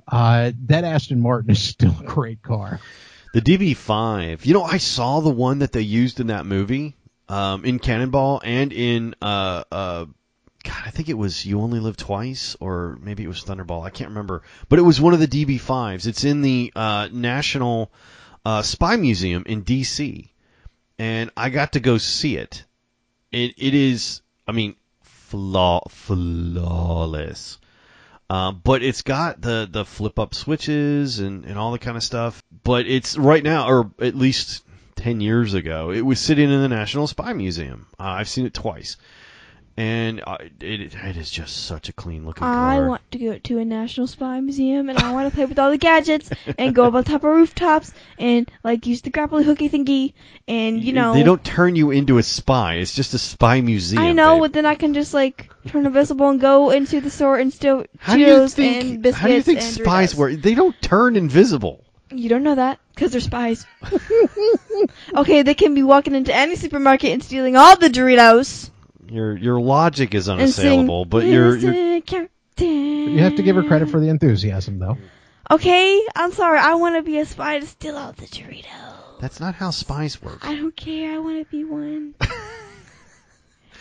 [0.08, 2.80] uh, that Aston Martin is still a great car.
[3.32, 4.44] The DB5.
[4.44, 6.96] You know, I saw the one that they used in that movie,
[7.28, 10.06] um, in Cannonball and in, uh, uh,
[10.64, 13.84] God, I think it was You Only Live Twice, or maybe it was Thunderball.
[13.84, 14.42] I can't remember.
[14.68, 16.06] But it was one of the DB5s.
[16.06, 17.92] It's in the, uh, National,
[18.44, 20.30] uh, Spy Museum in DC.
[20.98, 22.64] And I got to go see it.
[23.30, 27.58] It, it is, I mean, flaw, flawless.
[28.30, 32.02] Uh, but it's got the, the flip up switches and, and all the kind of
[32.02, 32.42] stuff.
[32.62, 34.64] But it's right now, or at least
[34.96, 37.86] 10 years ago, it was sitting in the National Spy Museum.
[37.98, 38.96] Uh, I've seen it twice.
[39.76, 42.88] And uh, it, it is just such a clean looking I car.
[42.88, 45.70] want to go to a National Spy Museum and I want to play with all
[45.70, 49.68] the gadgets and go up on top of rooftops and like use the grappling hooky
[49.68, 50.12] thingy
[50.46, 52.74] and you know They don't turn you into a spy.
[52.74, 54.00] It's just a spy museum.
[54.00, 54.42] I know, babe.
[54.42, 57.84] but then I can just like turn invisible and go into the store and steal
[57.98, 60.18] How Cheetos think, and biscuits how do you think spies Doritos.
[60.18, 60.32] work?
[60.34, 61.84] They don't turn invisible.
[62.10, 63.66] You don't know that because they're spies.
[65.16, 68.70] okay, they can be walking into any supermarket and stealing all the Doritos
[69.14, 73.88] Your your logic is unassailable, sing, but you're, you're You have to give her credit
[73.88, 74.98] for the enthusiasm, though.
[75.50, 76.58] Okay, I'm sorry.
[76.58, 79.20] I want to be a spy to steal all the Doritos.
[79.20, 80.44] that's not how spies work.
[80.44, 81.12] I don't care.
[81.14, 82.14] I want to be one.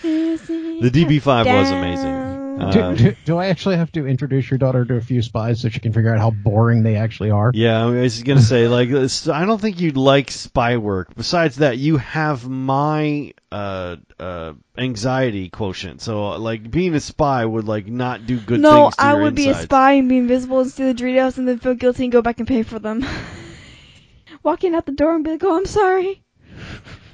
[0.04, 2.43] The DB5 was amazing.
[2.60, 5.62] Uh, do, do, do I actually have to introduce your daughter to a few spies
[5.62, 7.52] so she can figure out how boring they actually are?
[7.54, 11.14] Yeah, I was gonna say like I don't think you'd like spy work.
[11.16, 16.02] Besides that, you have my uh, uh, anxiety quotient.
[16.02, 19.22] So like being a spy would like not do good no, things to I your
[19.22, 22.04] would be a spy and be invisible and steal the Doritos and then feel guilty
[22.04, 23.06] and go back and pay for them.
[24.44, 26.23] Walking out the door and be like, "Oh, I'm sorry."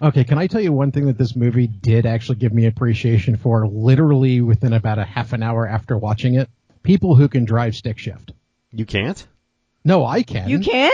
[0.01, 3.35] Okay, can I tell you one thing that this movie did actually give me appreciation
[3.37, 6.49] for literally within about a half an hour after watching it?
[6.83, 8.31] People who can drive stick shift.
[8.71, 9.25] You can't.
[9.83, 10.49] No, I can.
[10.49, 10.91] You can?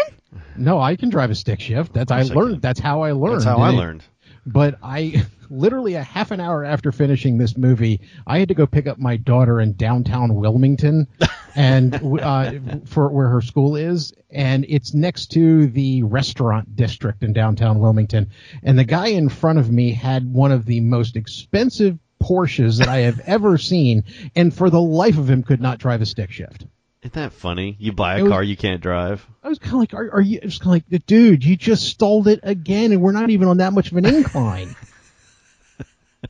[0.58, 1.94] No, I can drive a stick shift.
[1.94, 2.52] That's I course I learned.
[2.56, 2.62] can.
[2.62, 3.36] That's how I learned.
[3.36, 4.04] That's how And I it- learned.
[4.46, 8.66] But I literally a half an hour after finishing this movie, I had to go
[8.66, 11.08] pick up my daughter in downtown Wilmington,
[11.56, 12.54] and uh,
[12.86, 18.30] for where her school is, and it's next to the restaurant district in downtown Wilmington.
[18.64, 22.88] And the guy in front of me had one of the most expensive Porsches that
[22.88, 24.04] I have ever seen,
[24.36, 26.66] and for the life of him could not drive a stick shift.
[27.06, 27.76] Isn't that funny?
[27.78, 29.24] You buy a was- car you can't drive.
[29.44, 30.40] I was kind of like, are, are you?
[30.42, 33.58] It's kind of like, dude, you just stalled it again, and we're not even on
[33.58, 34.76] that much of an incline.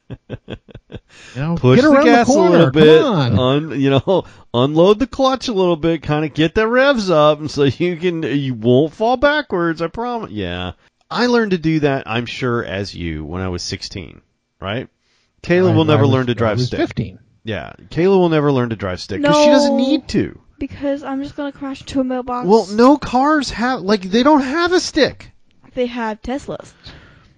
[0.29, 0.35] you
[1.37, 3.01] know, Push the gas the a little bit.
[3.01, 3.39] On.
[3.39, 6.03] Un, you know, unload the clutch a little bit.
[6.03, 9.81] Kind of get the revs up, and so you can you won't fall backwards.
[9.81, 10.31] I promise.
[10.31, 10.73] Yeah,
[11.09, 12.03] I learned to do that.
[12.05, 14.19] I'm sure as you when I was 16.
[14.59, 14.89] Right.
[15.41, 16.79] Kayla I- will never was- learn to drive stick.
[16.81, 17.19] 15.
[17.45, 20.41] Yeah, Kayla will never learn to drive stick because she doesn't need to.
[20.57, 22.47] Because I'm just gonna crash into a mailbox.
[22.47, 25.31] Well, no cars have like they don't have a stick.
[25.73, 26.71] They have Teslas.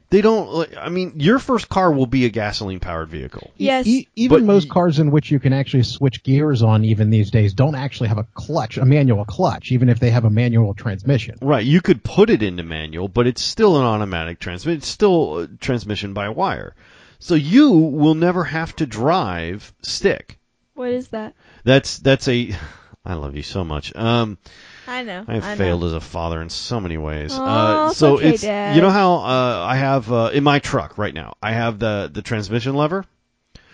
[0.10, 0.50] They don't.
[0.54, 3.52] like, I mean, your first car will be a gasoline powered vehicle.
[3.58, 3.86] Yes.
[3.86, 7.10] E- even But most y- cars in which you can actually switch gears on, even
[7.10, 10.30] these days, don't actually have a clutch, a manual clutch, even if they have a
[10.30, 11.36] manual transmission.
[11.42, 14.78] Right, you could put it into manual, but it's still an automatic transmission.
[14.78, 16.74] It's still a transmission by wire.
[17.20, 20.40] So you will never have to drive stick.
[20.76, 21.34] what is that?
[21.66, 22.56] That's that's a.
[23.10, 23.96] I love you so much.
[23.96, 24.38] Um,
[24.86, 25.24] I know.
[25.28, 25.56] I have I know.
[25.58, 27.32] failed as a father in so many ways.
[27.34, 28.76] Aw, uh, so okay, it's Dad.
[28.76, 31.36] you know how uh, I have uh, in my truck right now.
[31.42, 33.06] I have the the transmission lever.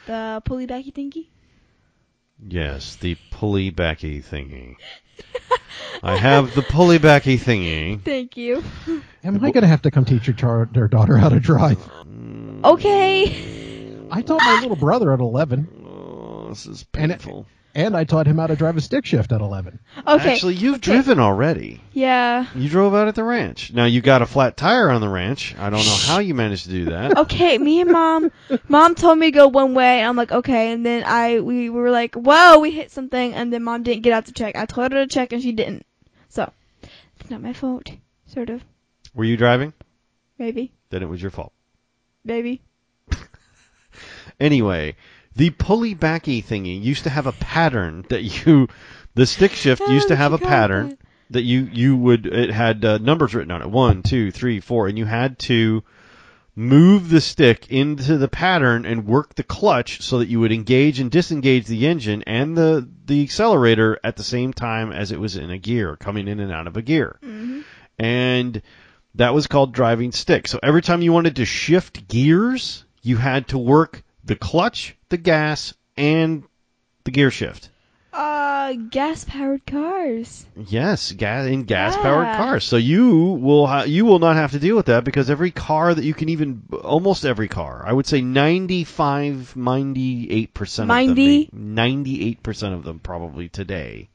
[0.06, 1.28] The pulley backy thingy.
[2.48, 4.76] Yes, the pulley backy thingy.
[6.04, 8.04] I have the pulley backy thingy.
[8.04, 8.64] Thank you.
[9.24, 11.80] Am I going to have to come teach your, char- your daughter how to drive?
[12.66, 13.98] Okay.
[14.12, 17.46] I taught my little brother at 11, Oh, this is And it- painful.
[17.76, 19.80] And I taught him how to drive a stick shift at 11.
[20.08, 20.34] Okay.
[20.34, 20.92] Actually, you've Okay.
[20.94, 21.82] driven already.
[21.94, 22.46] Yeah.
[22.56, 23.74] You drove out at the ranch.
[23.74, 25.56] Now you got a flat tire on the ranch.
[25.58, 27.18] I don't know how you managed to do that.
[27.24, 28.32] Okay, me and mom,
[28.68, 30.00] mom told me to go one way.
[30.00, 30.72] And I'm like, okay.
[30.72, 33.34] And then I, we were like, whoa, we hit something.
[33.34, 34.56] And then mom didn't get out to check.
[34.56, 35.86] I told her to check and she didn't.
[36.30, 36.52] So,
[37.20, 37.90] it's not my fault.
[38.28, 38.64] Sort of.
[39.16, 39.74] Were you driving?
[40.38, 40.72] Maybe.
[40.90, 41.54] Then it was your fault.
[42.24, 42.62] Maybe.
[44.40, 44.96] Anyway,
[45.36, 48.68] the pulley backy thingy used to have a pattern that you,
[49.16, 50.98] the stick shift used to have a pattern
[51.30, 51.44] that?
[51.44, 53.70] you you would it had uh, numbers written on it.
[53.70, 55.84] One two three four and you had to
[56.56, 61.00] move the stick into the pattern and work the clutch so that you would engage
[61.00, 65.36] and disengage the engine and the the accelerator at the same time as it was
[65.36, 67.18] in a gear coming in and out of a gear.
[67.24, 67.62] Hmm
[68.00, 68.62] and
[69.16, 73.48] that was called driving stick so every time you wanted to shift gears you had
[73.48, 76.44] to work the clutch the gas and
[77.04, 77.70] the gear shift
[78.14, 80.46] Uh, gas powered cars.
[80.56, 82.38] Yes, gas in gas-powered Yeah.
[82.38, 82.64] cars.
[82.64, 83.10] So you
[83.42, 86.14] will ha- you will not have to deal with that because every car that you
[86.14, 93.00] can even almost every car, I would say 95 98% of them 98% of them
[93.00, 94.10] probably today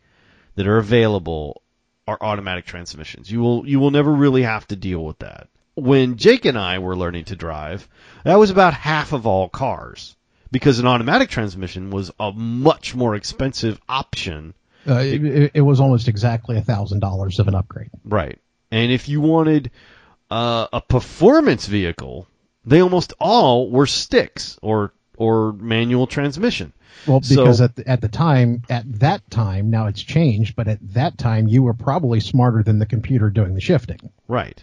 [0.54, 1.62] that are available
[2.06, 3.32] are automatic transmissions.
[3.32, 5.48] You will you will never really have to deal with that.
[5.80, 7.88] When Jake and I were learning to drive,
[8.24, 10.16] that was about half of all cars
[10.50, 14.54] because an automatic transmission was a much more expensive option
[14.86, 17.90] Uh, it, it, was almost exactly a thousand dollars of an upgrade.
[18.04, 18.38] Right.
[18.70, 19.70] And if you wanted
[20.30, 22.26] uh, a performance vehicle,
[22.64, 26.72] they almost all were sticks or or manual transmission.
[27.06, 30.68] Well, So- because at the, at the time, at that time, now it's changed, but
[30.68, 33.98] at that time, you were probably smarter than the computer doing the shifting.
[34.28, 34.62] Right.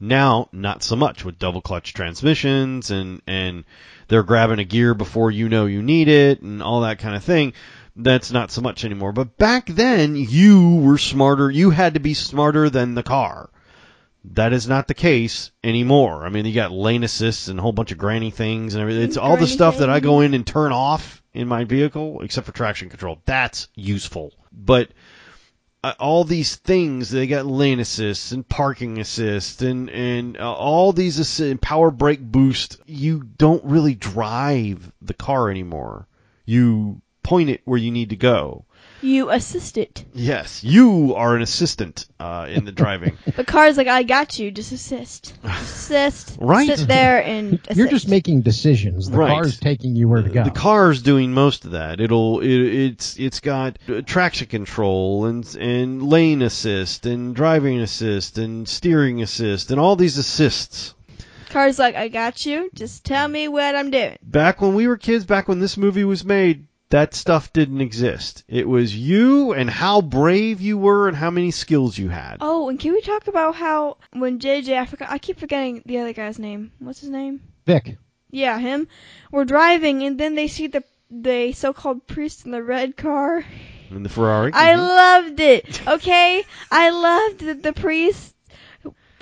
[0.00, 3.64] Now, not so much with double clutch transmissions and and
[4.06, 7.24] they're grabbing a gear before you know you need it and all that kind of
[7.24, 7.52] thing.
[7.96, 9.12] That's not so much anymore.
[9.12, 11.50] But back then, you were smarter.
[11.50, 13.50] You had to be smarter than the car.
[14.32, 16.24] That is not the case anymore.
[16.24, 19.02] I mean, you got lane assists and a whole bunch of granny things and everything.
[19.02, 22.46] It's all the stuff that I go in and turn off in my vehicle, except
[22.46, 23.20] for traction control.
[23.24, 24.32] That's useful.
[24.52, 24.90] But
[25.84, 30.92] uh, all these things, they got lane assist and parking assist and and uh, all
[30.92, 32.80] these assi- power brake boost.
[32.86, 36.08] You don't really drive the car anymore.
[36.44, 38.64] You point it where you need to go.
[39.00, 40.04] You assist it.
[40.12, 43.16] Yes, you are an assistant uh, in the driving.
[43.36, 44.50] The car's like, I got you.
[44.50, 45.34] Just assist.
[45.44, 46.36] Assist.
[46.40, 46.66] Right.
[46.76, 47.70] Sit there and assist.
[47.76, 49.08] You're just making decisions.
[49.10, 49.30] The Right.
[49.30, 50.42] car's taking you where to go.
[50.44, 52.00] The car's doing most of that.
[52.00, 58.38] It'll it, it's it's got uh, traction control and and lane assist and driving assist
[58.38, 60.94] and steering assist and all these assists.
[61.50, 62.68] Car's like, I got you.
[62.74, 64.18] Just tell me what I'm doing.
[64.22, 68.44] Back when we were kids, back when this movie was made, that stuff didn't exist.
[68.48, 72.38] It was you and how brave you were and how many skills you had.
[72.40, 75.98] Oh, and can we talk about how when JJ, I forgot, I keep forgetting the
[75.98, 76.72] other guy's name.
[76.78, 77.40] What's his name?
[77.66, 77.98] Vic.
[78.30, 78.88] Yeah, him.
[79.30, 83.42] We're driving, and then they see the the so-called priest in the red car.
[83.90, 84.52] In the Ferrari.
[84.52, 84.78] I Mhm.
[84.88, 85.88] loved it.
[85.88, 88.34] Okay, I loved the, the priest,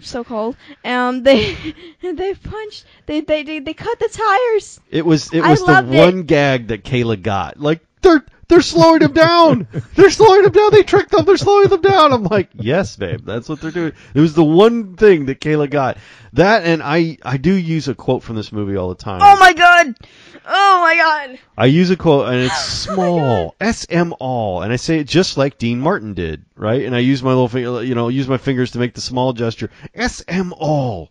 [0.01, 0.57] so called.
[0.85, 1.55] Um, they
[2.03, 2.85] they punched.
[3.07, 4.81] They they they, they cut the tires.
[4.91, 5.99] It was it I was the loved it.
[5.99, 7.59] one gag that Kayla got.
[7.61, 9.67] Like they're they're slowing him down.
[9.95, 10.71] They're slowing him down.
[10.71, 11.25] They tricked them.
[11.25, 12.13] They're slowing them down.
[12.13, 13.93] I'm like, yes, babe, that's what they're doing.
[14.15, 15.99] It was the one thing that Kayla got.
[16.35, 19.21] That and I I do use a quote from this movie all the time.
[19.23, 19.97] Oh my god!
[20.45, 21.39] Oh my god!
[21.57, 25.09] I use a quote and it's Oh small, S M all, and I say it
[25.09, 26.83] just like Dean Martin did, right?
[26.83, 29.33] And I use my little finger, you know, use my fingers to make the small
[29.33, 31.11] gesture, S M all.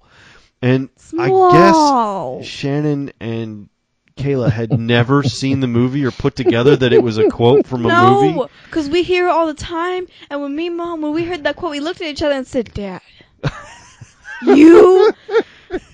[0.62, 3.70] And I guess Shannon and
[4.18, 7.86] Kayla had never seen the movie or put together that it was a quote from
[7.86, 8.34] a movie.
[8.34, 11.26] No, because we hear it all the time, and when me and mom, when we
[11.26, 13.02] heard that quote, we looked at each other and said, "Dad,
[14.42, 15.12] you."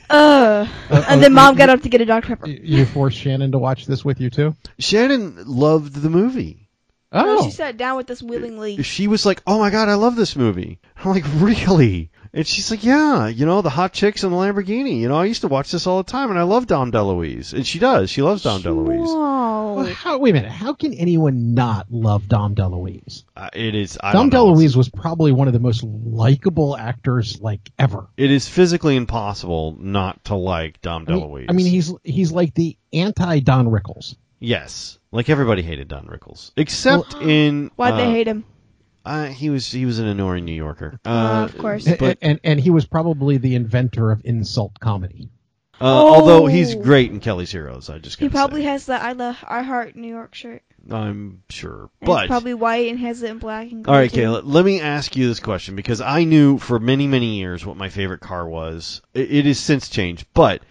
[0.10, 2.48] Uh, and then mom got up to get a Dr Pepper.
[2.48, 4.56] You- You forced Shannon to watch this with you too?
[4.78, 6.68] Shannon loved the movie.
[7.14, 8.82] No, Oh, she sat down with us willingly.
[8.84, 12.72] She was like, "Oh my god, I love this movie." I'm like, "Really?" And she's
[12.72, 15.00] like, "Yeah, you know, the hot chicks and the Lamborghini.
[15.00, 17.54] You know, I used to watch this all the time, and I love Dom DeLuise."
[17.54, 18.10] And she does.
[18.10, 19.76] She loves Dom DeLuise.
[19.76, 20.52] Well, how, wait a minute.
[20.52, 23.24] How can anyone not love Dom DeLuise?
[23.36, 23.98] Uh, it is.
[24.02, 24.54] I Dom don't know.
[24.56, 28.08] DeLuise was probably one of the most likable actors like ever.
[28.16, 31.46] It is physically impossible not to like Dom I mean, DeLuise.
[31.50, 34.16] I mean, he's he's like the anti Don Rickles.
[34.40, 38.46] yes, like everybody hated Don Rickles, except in Why'd uh, they hate him?
[39.06, 41.00] Uh, he was he was an annoying New Yorker.
[41.06, 41.88] Uh, Uh, of course.
[41.88, 45.30] And, but and and he was probably the inventor of insult comedy.
[45.80, 46.82] uh, although he's Oh.
[46.82, 48.68] great in Kelly's Heroes, I just He probably say.
[48.68, 50.62] has the I love I heart New York shirt.
[50.90, 53.98] I'm sure, And but it's probably white and has it in black and All gold.
[53.98, 54.22] right, too.
[54.22, 57.78] Kayla, let me ask you this question because I knew for many, many years what
[57.78, 59.02] my favorite car was.
[59.14, 60.64] It, it has since changed, but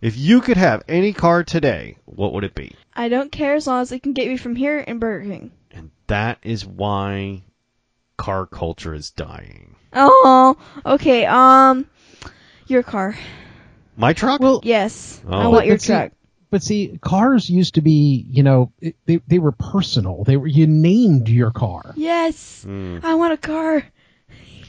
[0.00, 2.74] if you could have any car today, what would it be?
[2.94, 5.52] I don't care as long as it can get me from here and Burger King.
[5.70, 7.44] And that is why
[8.22, 9.74] car culture is dying.
[9.92, 10.56] Oh,
[10.86, 11.26] okay.
[11.26, 11.86] Um,
[12.68, 13.16] your car.
[13.96, 14.40] My truck?
[14.40, 15.50] Well, Yes, I Oh.
[15.50, 16.12] want your But see- truck.
[16.50, 18.72] But see, cars used to be, you know,
[19.06, 20.22] they they were personal.
[20.24, 21.94] They were you named your car.
[21.96, 22.98] Yes, Hmm.
[23.02, 23.82] I want a car.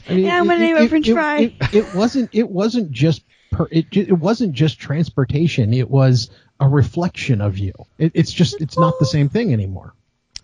[0.08, 1.38] I mean, Yeah, I'm gonna name it French fry.
[1.40, 2.30] It, it wasn't.
[2.32, 3.22] It wasn't just.
[3.52, 5.72] Per, it, it wasn't just transportation.
[5.74, 7.72] It was a reflection of you.
[7.98, 8.60] It, it's just.
[8.62, 9.92] It's not the same thing anymore.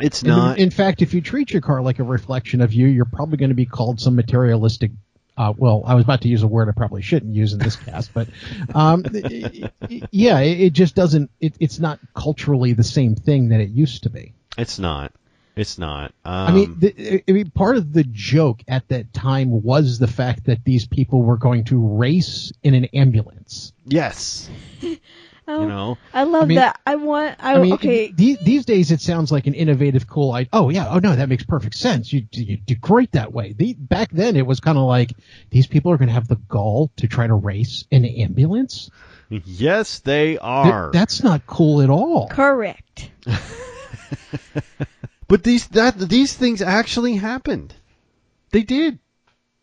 [0.01, 0.59] It's In- not.
[0.59, 3.51] In, fact, if you treat your car like a reflection of you, you're probably going
[3.51, 4.91] to be called some materialistic.
[5.37, 7.77] Uh, well, I was about to use a word I probably shouldn't use in this
[7.77, 8.29] cast, but
[8.75, 11.31] um, y- y- yeah, it, it just doesn't.
[11.41, 14.35] It, it's not culturally the same thing that it used to be.
[14.59, 15.13] it's not.
[15.57, 16.15] It's not.
[16.25, 20.07] Um, I mean, the, I mean, part of the joke at that time was the
[20.07, 23.73] fact that these people were going to race in an ambulance.
[23.85, 24.49] yes.
[25.51, 26.81] Oh, You know, I love I mean- that.
[26.87, 27.37] I want.
[27.41, 28.13] I, I mean, okay.
[28.13, 30.49] these, these days it sounds like an innovative, cool idea.
[30.53, 32.13] Oh yeah, oh no, that makes perfect sense.
[32.13, 33.53] You you do great that way.
[33.53, 35.13] The, back then it was kind of like
[35.51, 38.91] these people are going to have the gall to try to race an ambulance.
[39.29, 40.91] yes, they Th- are.
[40.93, 42.29] that's not cool at all.
[42.29, 43.11] Correct.
[45.29, 47.73] But these that these things actually happened.
[48.51, 48.99] They did.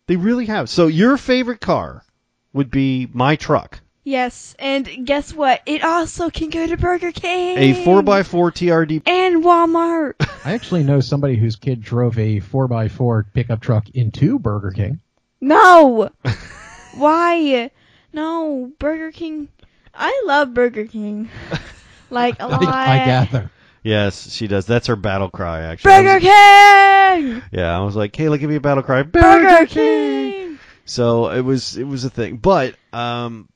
[0.07, 0.69] They really have.
[0.69, 2.05] So your favorite car
[2.53, 5.61] would be my truck, Yes, and guess what?
[5.65, 7.57] It also can go to Burger King.
[7.57, 9.05] a four x four TRD.
[9.05, 10.13] and Walmart.
[10.45, 14.71] I actually know somebody whose kid drove a four x four pickup truck into Burger
[14.71, 15.01] King.
[15.41, 16.09] no.
[16.95, 17.69] Why?
[18.13, 19.49] No, Burger King.
[19.93, 21.29] I love Burger King.
[22.09, 22.63] Like a lot.
[22.63, 23.51] I, I gather.
[23.83, 24.65] Yes, she does.
[24.65, 25.63] That's her battle cry.
[25.63, 27.43] Actually, Burger was- King.
[27.51, 29.03] Yeah, I was like, Kayla, give me a battle cry.
[29.03, 30.57] Burger King.
[30.85, 32.37] So it was it was a thing.
[32.37, 33.49] But um,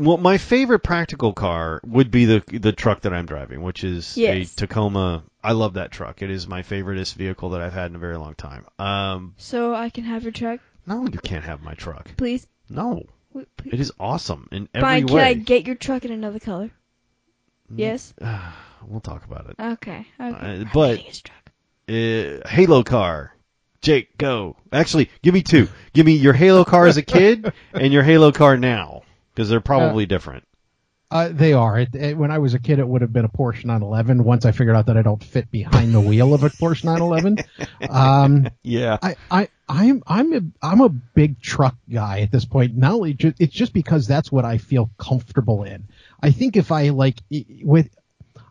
[0.00, 4.16] well, my favorite practical car would be the the truck that I'm driving, which is
[4.16, 4.52] Yes.
[4.52, 5.22] a Tacoma.
[5.42, 6.22] I love that truck.
[6.22, 8.66] It is my favoriteest vehicle that I've had in a very long time.
[8.78, 12.08] Um, So I can have your truck, no, you can't have my truck.
[12.16, 12.46] please.
[12.68, 13.72] No, please.
[13.72, 15.06] it is awesome in every Fine.
[15.08, 15.18] Can.
[15.18, 16.70] I get your truck in another color?
[17.74, 18.12] Yes.
[18.86, 19.56] we'll talk about it.
[19.60, 20.06] Okay.
[20.20, 20.60] Okay.
[20.60, 21.52] Uh, but- truck.
[21.88, 23.34] Uh, Halo car.
[23.82, 24.56] Jake, go.
[24.72, 25.66] Actually, give me two.
[25.94, 29.02] Give me your Halo car as a kid and your Halo car now,
[29.40, 30.44] because they're probably different.
[31.12, 31.76] Uh, they are.
[31.76, 34.22] It, it- when I was a kid, it would have been a Porsche 911.
[34.22, 37.38] Once I figured out that I don't fit behind the wheel of a Porsche 911,
[37.90, 38.96] um, Yeah.
[39.02, 42.76] I, I, I'm, I'm a, I'm a big truck guy at this point.
[42.76, 45.88] Not only ju- it's just because that's what I feel comfortable in.
[46.22, 47.20] I think if I like
[47.64, 47.88] with,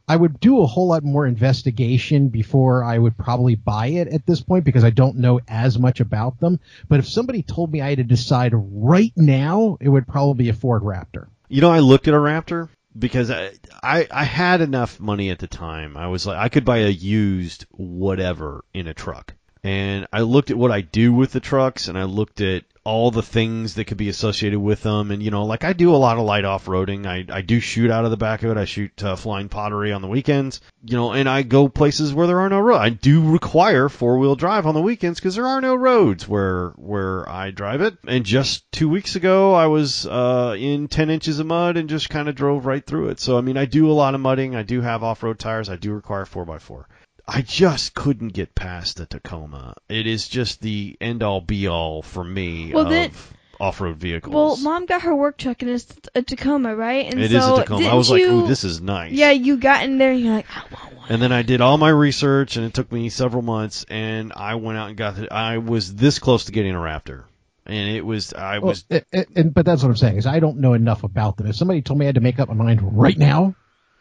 [0.10, 4.26] I would do a whole lot more investigation before I would probably buy it at
[4.26, 6.60] this point because I don't know as much about them.
[6.88, 10.50] But if somebody told me I had to decide right now, it would probably be
[10.50, 11.28] a Ford Raptor.
[11.48, 13.52] You know, I looked at a Raptor because I,
[13.84, 15.96] I I had enough money at the time.
[15.96, 19.36] I was like I could buy a used whatever in a truck.
[19.64, 23.12] And I looked at what I do with the trucks and I looked at all
[23.12, 26.04] the things that could be associated with them and you know like I do a
[26.06, 27.06] lot of light off-roading.
[27.06, 28.58] I I do shoot out of the back of it.
[28.58, 30.60] I shoot uh, flying pottery on the weekends.
[30.84, 32.82] You know, and I go places where there are no roads.
[32.82, 37.30] I do require four-wheel drive on the weekends because there are no roads where where
[37.30, 37.96] I drive it.
[38.08, 42.10] And just 2 weeks ago I was uh in 10 inches of mud and just
[42.10, 43.20] kind of drove right through it.
[43.20, 44.56] So I mean, I do a lot of mudding.
[44.56, 45.70] I do have off-road tires.
[45.70, 46.86] I do require 4x4.
[47.32, 49.76] I just couldn't get past the Tacoma.
[49.88, 53.12] It is just the end all be all for me Well, of then-
[53.60, 54.34] off road vehicles.
[54.34, 57.12] Well, mom got her work truck and it's a Tacoma, right?
[57.12, 57.80] And It so is a Tacoma.
[57.80, 59.12] I didn't was like, you, ooh, this is nice.
[59.12, 61.06] Yeah, you got in there and you're like, I want one.
[61.10, 64.56] And then I did all my research, and it took me several months, and I
[64.56, 65.34] went out and got the.
[65.34, 67.24] I was this close to getting a Raptor,
[67.66, 68.32] and it was.
[68.32, 68.86] I Well, was.
[68.90, 71.48] it- it- and, but that's what I'm saying is I don't know enough about them.
[71.48, 73.56] If somebody told me I had to make up my mind right now,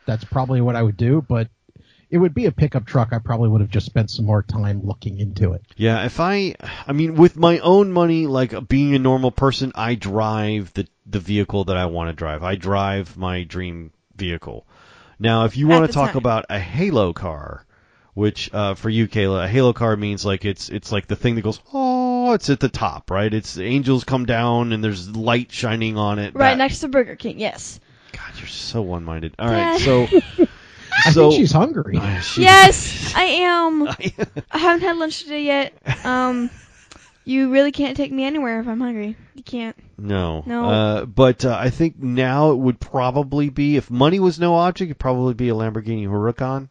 [0.07, 1.25] that's probably what I would do.
[1.27, 1.49] But
[2.11, 3.13] it would be a pickup truck.
[3.13, 5.63] I probably would have just spent some more time looking into it.
[5.77, 6.55] Yeah, if I,
[6.87, 11.21] I mean, with my own money, like being a normal person, I drive the the
[11.21, 12.43] vehicle that I want to drive.
[12.43, 14.67] I drive my dream vehicle.
[15.19, 16.19] Now, if you want to talk time.
[16.19, 17.67] about a Halo car,
[18.15, 21.35] which uh, for you, Kayla, a Halo car means like it's it's like the thing
[21.35, 23.33] that goes, oh, it's at the top, right?
[23.33, 26.35] It's the angels come down and there's light shining on it.
[26.35, 27.81] Right That- next to Burger King, yes.
[28.13, 29.35] God, you're so one-minded.
[29.39, 30.09] All right, so
[31.07, 32.01] I so think she's hungry.
[32.23, 33.89] She- Yes, I am.
[34.51, 35.73] I haven't had lunch today yet.
[36.05, 36.51] Um,
[37.25, 39.17] you really can't take me anywhere if I'm hungry.
[39.35, 39.77] You can't.
[39.99, 40.43] No.
[40.47, 40.65] No.
[40.69, 44.89] Uh, but uh, I think now it would probably be, if money was no object,
[44.89, 46.69] it'd probably be a Lamborghini Huracan.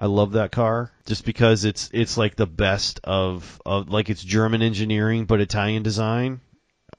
[0.00, 4.22] I love that car just because it's it's like the best of, of like it's
[4.22, 6.40] German engineering but Italian design.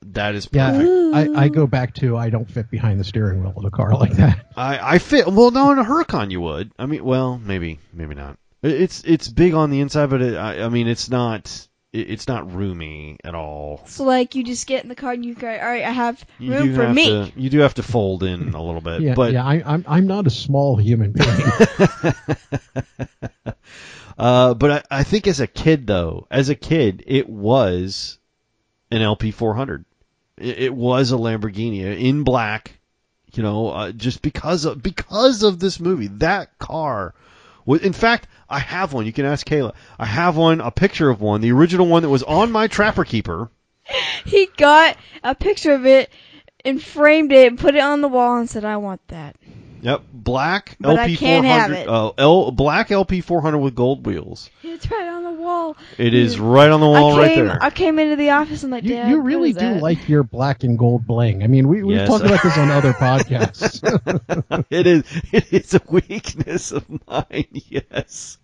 [0.02, 1.38] That is Yeah, perfect.
[1.38, 3.93] I, I go back to I don't fit behind the steering wheel of a car
[3.95, 4.45] like that.
[4.56, 6.72] I, I fit well no in a Huracan you would.
[6.80, 8.38] I mean well maybe maybe not.
[8.62, 12.10] It- It's it's big on the inside but it, I, I mean it's not it,
[12.12, 13.82] it's not roomy at all.
[13.88, 16.24] So like, you just get in the car and you go, all right, I have
[16.38, 17.06] You room do for have me.
[17.06, 19.02] to you do have to fold in a little bit.
[19.02, 19.43] Yeah, but yeah.
[19.43, 22.14] I, I'm I'm not a small human being.
[24.18, 28.18] Uh, but I, I think as a kid, though, as a kid, it was
[28.91, 29.86] an LP 400.
[30.40, 32.80] It, it was a Lamborghini in black.
[33.34, 37.14] You know, uh, just because of because of this movie, that car.
[37.66, 39.06] Was, in fact, I have one.
[39.06, 39.74] You can ask Kayla.
[40.00, 43.06] I have one, a picture of one, the original one that was on my Trapper
[43.06, 43.50] Keeper.
[44.26, 46.12] He got a picture of it
[46.64, 49.36] and framed it and put it on the wall and said, I want that.
[49.82, 51.45] Yep, black But I LP can't 400.
[51.45, 51.89] have it.
[51.89, 54.49] Uh, L, black LP 400 with gold wheels.
[54.63, 55.77] It's right on the wall.
[55.97, 57.57] It is right on the wall, I right there.
[57.61, 60.23] I came into the office and like, You, Dad, you really do that?" like your
[60.23, 61.43] black and gold bling.
[61.43, 62.07] I mean, we, we've Yes.
[62.07, 63.82] talked about this on other podcasts.
[64.69, 67.45] it is it is a weakness of mine.
[67.69, 68.38] Yes,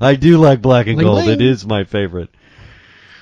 [0.00, 1.24] I do like black and Bling gold.
[1.24, 1.40] bling.
[1.40, 2.30] It is my favorite.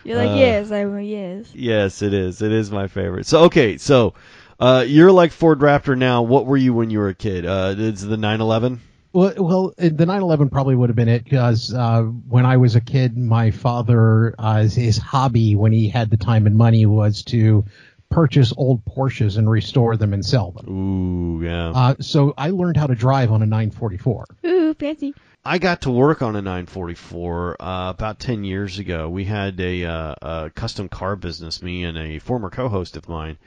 [0.04, 1.50] You're like, uh, yes, I will, yes.
[1.54, 2.40] Yes, it is.
[2.40, 3.26] It is my favorite.
[3.26, 4.14] So okay, so
[4.58, 6.22] uh, you're like Ford Raptor now.
[6.22, 7.46] What were you when you were a kid?
[7.46, 8.80] Uh, it's the 911.
[9.12, 12.80] well, well, the 911 probably would have been it because uh, when I was a
[12.80, 17.22] kid, my father, uh, his, his hobby when he had the time and money was
[17.24, 17.64] to
[18.10, 20.68] purchase old Porsches and restore them and sell them.
[20.68, 21.70] Ooh, yeah.
[21.70, 24.26] Uh, so I learned how to drive on a 944.
[24.46, 25.14] Ooh, fancy.
[25.44, 29.08] I got to work on a 944 uh, about 10 years ago.
[29.08, 33.38] We had a, uh, a custom car business, me and a former co-host of mine.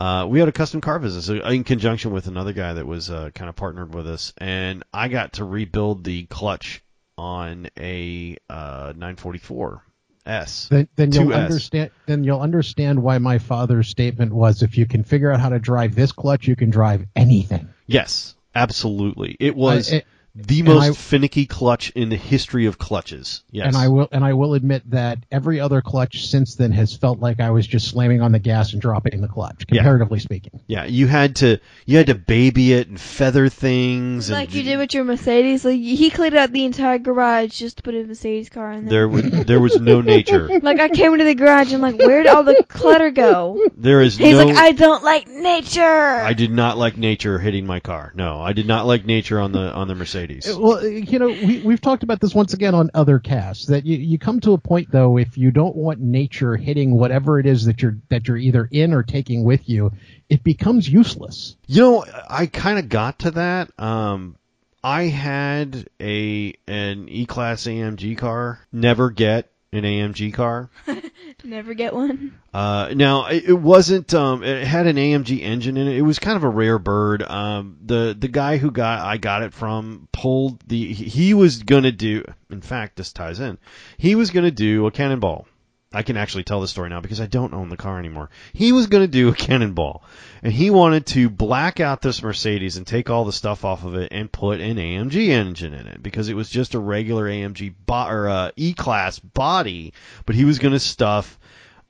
[0.00, 3.10] Uh, we had a custom car business uh, in conjunction with another guy that was
[3.10, 6.82] uh, kind of partnered with us, and I got to rebuild the clutch
[7.18, 9.82] on a uh, 944
[10.24, 10.68] S.
[10.68, 11.44] Then, then you'll 2S.
[11.44, 11.90] understand.
[12.06, 15.58] Then you'll understand why my father's statement was: if you can figure out how to
[15.58, 17.68] drive this clutch, you can drive anything.
[17.86, 19.36] Yes, absolutely.
[19.38, 23.42] It was it- the and most I- finicky clutch in the history of clutches.
[23.50, 23.66] Yes.
[23.66, 27.18] And I will and I will admit that every other clutch since then has felt
[27.18, 29.78] like I was just slamming on the gas and dropping the clutch, Yeah.
[29.78, 30.60] comparatively speaking.
[30.68, 34.30] Yeah, you had to you had to baby it and feather things.
[34.30, 35.64] Like and you did with your Mercedes.
[35.64, 38.90] Like he cleared out the entire garage just to put a Mercedes car in there.
[38.90, 40.48] There was there was no nature.
[40.62, 43.66] Like I came into the garage and like, where'd all the clutter go?
[43.76, 44.44] There is no He's no.
[44.44, 45.82] like, I don't like nature.
[45.82, 48.12] I did not like nature hitting my car.
[48.14, 50.19] No, I did not like nature on the on the Mercedes.
[50.48, 53.96] Well, you know, we, we've talked about this once again on other casts that you,
[53.96, 57.66] you come to a point though if you don't want nature hitting whatever it is
[57.66, 59.92] that you're that you're either in or taking with you,
[60.28, 61.56] it becomes useless.
[61.66, 63.70] You know, I kind of got to that.
[63.78, 64.36] Um,
[64.82, 68.60] I had a an E class AMG car.
[68.72, 70.68] Never get an AMG car.
[71.44, 72.36] Never get one.
[72.52, 74.12] Uh, now it, it wasn't.
[74.14, 75.96] Um, it had an AMG engine in it.
[75.96, 77.22] It was kind of a rare bird.
[77.22, 80.92] Um, the the guy who got I got it from pulled the.
[80.92, 82.24] He, he was gonna do.
[82.50, 83.58] In fact, this ties in.
[83.96, 85.46] He was gonna do a cannonball.
[85.92, 88.30] I can actually tell the story now because I don't own the car anymore.
[88.52, 90.04] He was going to do a cannonball,
[90.40, 93.96] and he wanted to black out this Mercedes and take all the stuff off of
[93.96, 97.74] it and put an AMG engine in it because it was just a regular AMG
[97.86, 99.92] bo- or uh, E-class body,
[100.26, 101.40] but he was going to stuff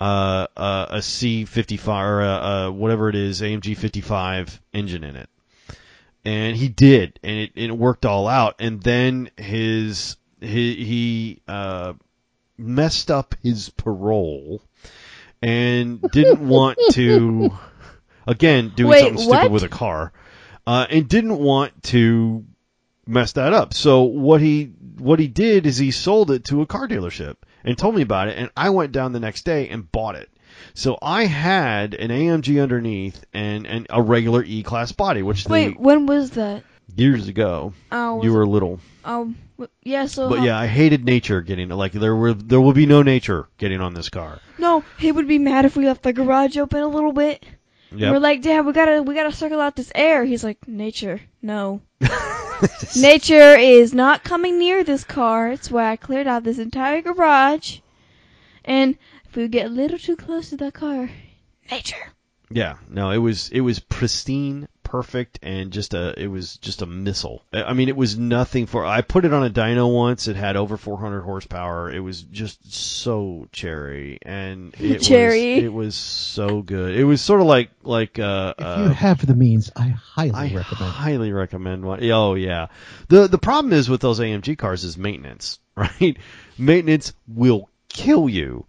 [0.00, 5.28] uh, uh, a C55 or a, uh whatever it is AMG 55 engine in it,
[6.24, 8.54] and he did, and it, it worked all out.
[8.60, 11.92] And then his he he uh,
[12.60, 14.62] messed up his parole
[15.42, 17.50] and didn't want to
[18.26, 19.50] again doing Wait, something stupid what?
[19.50, 20.12] with a car
[20.66, 22.44] uh, and didn't want to
[23.06, 26.66] mess that up so what he what he did is he sold it to a
[26.66, 29.90] car dealership and told me about it and i went down the next day and
[29.90, 30.28] bought it
[30.74, 35.72] so i had an amg underneath and, and a regular e-class body which Wait, they,
[35.72, 36.62] when was that?
[36.96, 39.32] Years ago Oh, you were little Oh,
[39.82, 40.06] yeah.
[40.06, 40.28] So.
[40.28, 43.80] but yeah, I hated nature getting like there were there will be no nature getting
[43.80, 44.40] on this car.
[44.58, 47.44] No, he would be mad if we left the garage open a little bit.
[47.92, 48.12] Yep.
[48.12, 50.24] We're like, Dad, we gotta we gotta circle out this air.
[50.24, 51.80] He's like, Nature, no.
[52.96, 55.50] Nature is not coming near this car.
[55.50, 57.78] It's why I cleared out this entire garage.
[58.64, 58.96] And
[59.28, 61.10] if we get a little too close to that car,
[61.70, 62.12] nature.
[62.50, 66.86] yeah, no, it was it was pristine, perfect, and just a it was just a
[66.86, 67.42] missile.
[67.52, 68.84] I I mean, it was nothing for.
[68.84, 70.26] I put it on a dyno once.
[70.26, 71.90] It had over 400 horsepower.
[71.90, 75.54] It was just so cherry, and it Cherry.
[75.56, 76.96] Was, it was so good.
[76.96, 80.32] It was sort of like like uh, If uh you have the means, I highly
[80.34, 80.92] I recommend.
[80.92, 82.04] highly recommend one.
[82.10, 82.66] Oh yeah.
[83.08, 86.16] The the problem is with those AMG cars is maintenance, right?
[86.58, 88.66] Maintenance will kill you.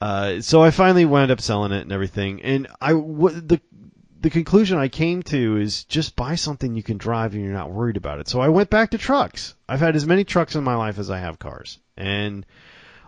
[0.00, 2.40] Uh, so I finally wound up selling it and everything.
[2.42, 3.60] And I w- the
[4.20, 7.72] the conclusion I came to is just buy something you can drive and you're not
[7.72, 8.28] worried about it.
[8.28, 9.54] So I went back to trucks.
[9.68, 12.44] I've had as many trucks in my life as I have cars, and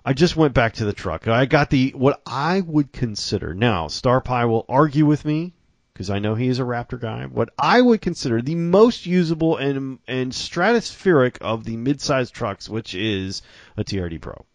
[0.05, 1.29] I just went back to the truck.
[1.29, 3.89] I got the what I would consider now.
[3.89, 5.53] Star Pie will argue with me
[5.93, 7.27] because I know he is a Raptor guy.
[7.27, 12.95] What I would consider the most usable and and stratospheric of the mid-sized trucks, which
[12.95, 13.43] is
[13.77, 14.47] a TRD Pro.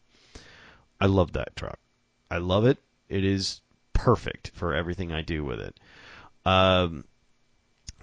[1.00, 1.78] I love that truck.
[2.32, 2.80] I love it.
[3.08, 3.62] It is
[3.94, 5.80] perfect for everything I do with it.
[6.48, 7.04] Um,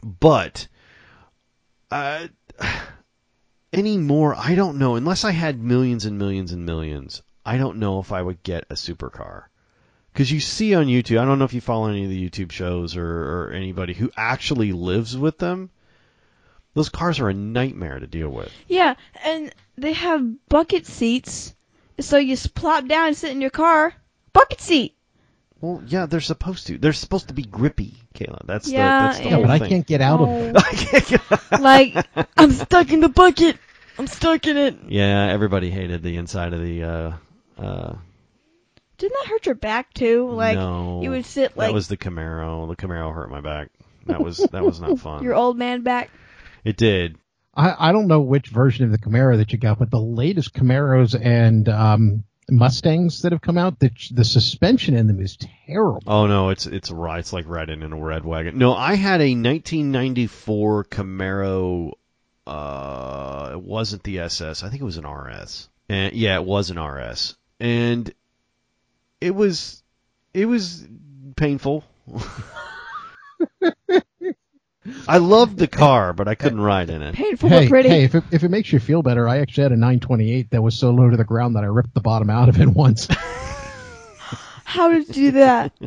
[0.02, 0.68] but
[1.90, 2.28] uh,
[3.72, 4.96] anymore, I don't know.
[4.96, 8.64] Unless I had millions and millions and millions, I don't know if I would get
[8.68, 9.44] a supercar.
[10.12, 12.52] Because you see on YouTube, I don't know if you follow any of the YouTube
[12.52, 15.70] shows or, or anybody who actually lives with them.
[16.74, 18.52] Those cars are a nightmare to deal with.
[18.68, 21.54] Yeah, and they have bucket seats,
[21.98, 23.94] so you just plop down and sit in your car.
[24.34, 24.93] Bucket seat.
[25.64, 26.76] Well, yeah, they're supposed to.
[26.78, 28.44] They're supposed to be grippy, Kayla.
[28.46, 29.30] That's Yeah, the that's the yeah.
[29.30, 30.38] Yeah, whole but I can't get out of Oh.
[30.38, 30.56] it.
[30.56, 32.06] I can't get- like
[32.36, 33.56] I'm stuck in the bucket.
[33.98, 34.76] I'm stuck in it.
[34.88, 36.82] yeah, everybody hated the inside of the.
[36.82, 37.12] Uh,
[37.58, 37.94] uh,
[38.98, 40.28] Didn't that hurt your back too?
[40.30, 42.68] Like no, you would sit like that was the Camaro.
[42.68, 43.70] The Camaro hurt my back.
[44.06, 45.22] That was that was not fun.
[45.24, 46.10] your old man back.
[46.64, 47.16] It did.
[47.54, 50.52] I, I don't know which version of the Camaro that you got, but the latest
[50.54, 55.36] Camaros and um, Mustangs that have come out, the, the suspension in them is
[55.66, 56.02] terrible.
[56.06, 57.18] Oh no, it's it's right.
[57.18, 58.58] It's like riding in a red wagon.
[58.58, 61.92] No, I had a 1994 Camaro.
[62.46, 64.62] Uh, it wasn't the SS.
[64.62, 65.68] I think it was an RS.
[65.88, 68.12] And yeah, it was an RS, and
[69.20, 69.82] it was
[70.32, 70.86] it was
[71.36, 71.84] painful.
[75.08, 77.14] I loved the car, but I couldn't ride in it.
[77.14, 77.88] Painful Hey, but pretty.
[77.88, 80.62] hey, if it, if it makes you feel better, I actually had a 928 that
[80.62, 83.08] was so low to the ground that I ripped the bottom out of it once.
[84.66, 85.72] How did you do that?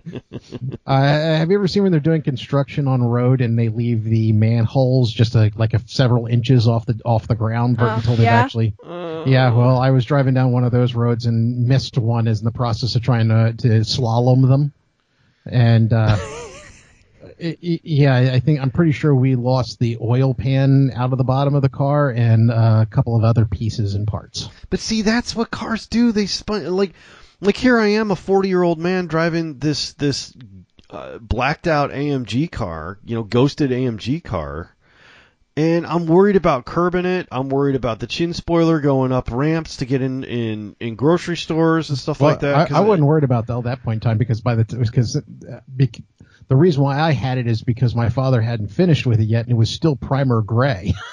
[0.85, 4.05] Uh, have you ever seen when they're doing construction on a road and they leave
[4.05, 8.15] the manholes just a, like a several inches off the off the ground Uh, until
[8.15, 8.39] they've yeah.
[8.39, 8.73] actually?
[8.85, 12.45] Yeah, well, I was driving down one of those roads and missed one as in
[12.45, 14.71] the process of trying to to slalom them,
[15.45, 16.56] and uh, it, it-
[17.39, 21.55] yeah, I think I'm pretty sure we lost the oil pan out of the bottom
[21.55, 24.49] of the car and uh, a couple of other pieces and parts.
[24.69, 26.11] But see, that's what cars do.
[26.11, 26.93] They spun like,
[27.39, 30.33] like here I am, a 40 year old man driving this this
[30.89, 34.75] uh, blacked out AMG car, you know, ghosted AMG car,
[35.57, 37.27] and I'm worried about curbing it.
[37.31, 41.37] I'm worried about the chin spoiler going up ramps to get in in, in grocery
[41.37, 42.71] stores and stuff like that.
[42.71, 45.19] I, I wasn't worried about that at that point in time because by the because
[45.67, 45.97] bec-
[46.47, 49.43] the reason why I had it is because my father hadn't finished with it yet
[49.45, 50.93] and it was still primer gray.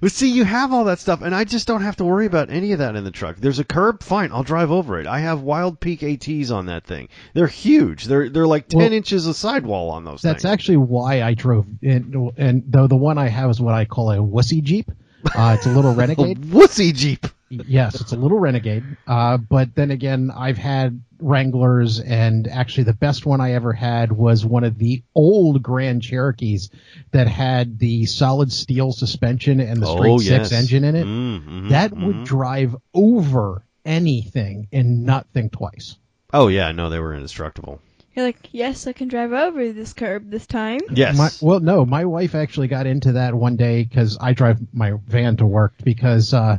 [0.00, 2.50] But see, you have all that stuff, and I just don't have to worry about
[2.50, 3.36] any of that in the truck.
[3.36, 5.06] There's a curb, fine, I'll drive over it.
[5.06, 7.08] I have Wild Peak ATs on that thing.
[7.34, 8.06] They're huge.
[8.06, 10.52] They're they're like ten Well, inches of sidewall on those That's things.
[10.52, 11.66] actually why I drove.
[11.82, 14.90] And, and though the one I have is what I call a wussy Jeep.
[15.24, 16.40] Uh, it's a little a Renegade.
[16.40, 17.24] wussy Jeep.
[17.66, 18.84] Yes, it's a little Renegade.
[19.06, 24.12] Uh, but then again, I've had Wranglers, and actually the best one I ever had
[24.12, 26.70] was one of the old Grand Cherokees
[27.12, 30.52] that had the solid steel suspension and the straight oh six yes.
[30.52, 31.06] engine in it.
[31.06, 32.24] Mm, mhm, that would mhm.
[32.24, 35.96] drive over anything and not think twice.
[36.32, 37.80] Oh yeah, no, they were indestructible.
[38.14, 40.80] You're like, yes, I can drive over this curb this time.
[40.92, 41.16] Yes.
[41.16, 44.92] My, well, no, my wife actually got into that one day because I drive my
[45.06, 46.58] van to work because uh,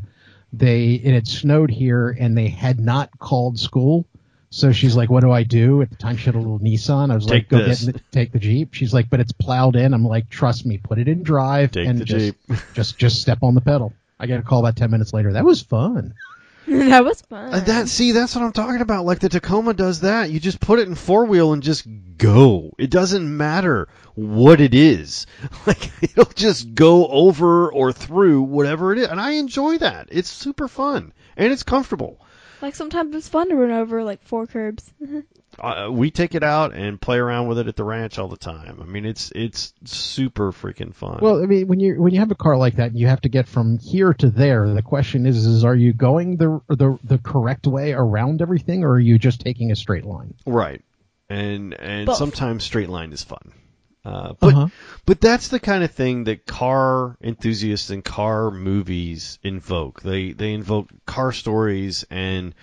[0.53, 4.05] they it had snowed here and they had not called school.
[4.51, 7.11] So she's like, "What do I do?" At the time, she had a little Nissan.
[7.11, 7.79] I was Take like, "Go this.
[7.79, 10.65] get in the, take the Jeep." She's like, "But it's plowed in." I'm like, "Trust
[10.67, 12.59] me, put it in drive Take and the just, Jeep.
[12.75, 15.33] just just step on the pedal." I get a call about ten minutes later.
[15.33, 16.13] That was fun.
[16.89, 17.53] that was fun.
[17.53, 19.05] Uh, that see, that's what I'm talking about.
[19.05, 20.31] Like the Tacoma does that.
[20.31, 21.85] You just put it in four wheel and just
[22.17, 22.71] go.
[22.77, 25.25] It doesn't matter what it is.
[25.67, 30.09] Like it'll just go over or through whatever it is, and I enjoy that.
[30.11, 32.19] It's super fun and it's comfortable.
[32.61, 34.91] like sometimes it's fun to run over like four curbs.
[35.59, 38.37] Uh, we take it out and play around with it at the ranch all the
[38.37, 38.79] time.
[38.81, 41.19] I mean, it's it's super freaking fun.
[41.21, 43.21] Well, I mean, when you when you have a car like that, and you have
[43.21, 44.67] to get from here to there.
[44.73, 48.93] The question is, is are you going the the the correct way around everything, or
[48.93, 50.33] are you just taking a straight line?
[50.45, 50.81] Right.
[51.29, 52.17] And and Both.
[52.17, 53.53] sometimes straight line is fun.
[54.05, 54.67] Uh, but Uh-huh.
[55.05, 60.01] but that's the kind of thing that car enthusiasts and car movies invoke.
[60.01, 62.53] They they invoke car stories and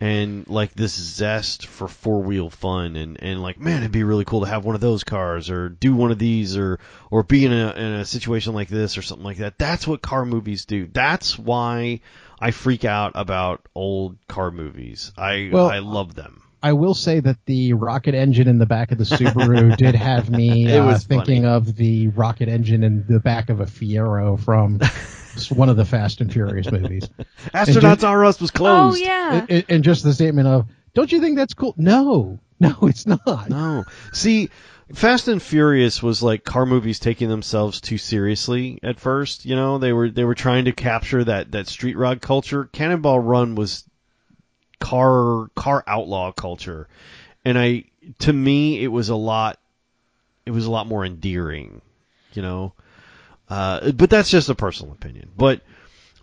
[0.00, 4.26] and like this zest for four wheel fun and, and like man it'd be really
[4.26, 6.78] cool to have one of those cars or do one of these or
[7.10, 9.58] or be in a in a situation like this or something like that.
[9.58, 10.86] That's what car movies do.
[10.86, 12.00] That's why
[12.38, 15.12] I freak out about old car movies.
[15.16, 16.42] I Well, I love them.
[16.62, 20.28] I will say that the rocket engine in the back of the Subaru did have
[20.28, 21.54] me It uh, was thinking funny.
[21.54, 24.80] of the rocket engine in the back of a Fiero from
[25.50, 27.08] one of the Fast and Furious movies.
[27.54, 28.78] Astronauts R Us was closed.
[28.78, 29.02] oh closed.
[29.04, 29.46] yeah.
[29.48, 33.48] and, and just the statement of, "Don't you think that's cool?" No, no, it's not.
[33.48, 33.84] No.
[34.12, 34.50] See,
[34.94, 39.44] Fast and Furious was like car movies taking themselves too seriously at first.
[39.44, 42.64] You know, they were they were trying to capture that that street rod culture.
[42.64, 43.84] Cannonball Run was
[44.80, 46.88] car car outlaw culture,
[47.44, 47.84] and I
[48.20, 49.58] to me it was a lot.
[50.44, 51.82] It was a lot more endearing,
[52.34, 52.72] you know.
[53.48, 55.30] Uh, but that's just a personal opinion.
[55.36, 55.60] But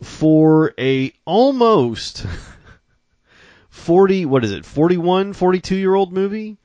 [0.02, 2.26] for a almost
[3.70, 6.58] 40 what is it 41 42 year old movie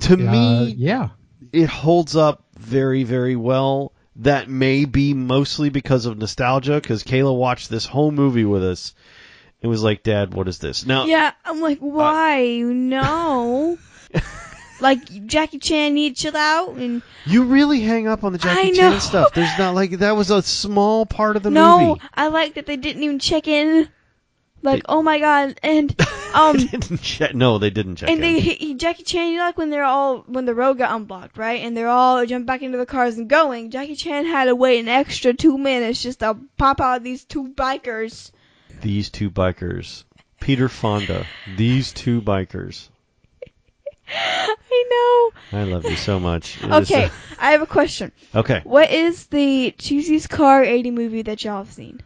[0.00, 1.08] to Uh, me yeah.
[1.52, 7.36] it holds up very very well that may be mostly because of nostalgia because kayla
[7.36, 8.94] watched this whole movie with us
[9.60, 12.60] It was like dad what is this now Yeah, I'm like, why?
[12.64, 13.76] no.
[14.80, 18.72] like Jackie Chan need to chill out and you really hang up on the jackie
[18.72, 22.08] chan stuff there's not like that was a small part of the no, movie No,
[22.14, 23.88] I like that they didn't even check in.
[24.62, 25.94] Like, They- oh my god, and
[26.34, 28.24] um, They didn't check- no they didn't check and in.
[28.24, 30.94] And they he, Jackie Chan, you know, like when they're all when the road got
[30.96, 31.60] unblocked, right?
[31.62, 33.70] And they're all jump back into the cars and going.
[33.70, 37.48] Jackie Chan had to wait an extra two minutes just to pop out these two
[37.48, 38.30] bikers.
[38.80, 40.04] these two bikers
[40.40, 42.88] peter fonda these two bikers
[44.08, 45.58] I know.
[45.60, 46.78] i love you so much It know.
[46.78, 48.12] is, Okay, uh, I have a question.
[48.34, 52.00] okay What is the cheesiest car 80 movie that y'all have seen?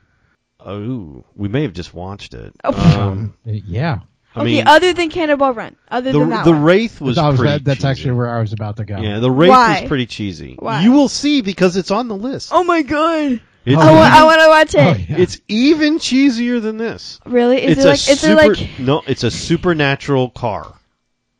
[0.60, 2.52] Oh, we may have just watched it.
[2.64, 3.00] Oh.
[3.00, 4.00] Um, yeah.
[4.34, 6.62] I okay, mean, other than Cannonball Run, other the than that the one.
[6.62, 7.52] Wraith was That was- pretty.
[7.54, 7.88] that- that's cheesy.
[7.88, 8.98] actually where I was about to go.
[9.00, 9.80] Yeah, the Wraith Why?
[9.80, 10.56] was pretty cheesy.
[10.58, 10.82] Why?
[10.82, 12.50] You will see because it's on the list.
[12.52, 13.40] oh my god!
[13.64, 14.14] It's, Oh, I want.
[14.14, 14.96] I want to watch it.
[14.96, 15.22] Oh, yeah.
[15.22, 17.20] it's even cheesier than this.
[17.26, 17.62] Really?
[17.64, 17.98] Is it's it a like?
[18.08, 18.78] Is super, it like?
[18.80, 20.74] no, it's a supernatural car.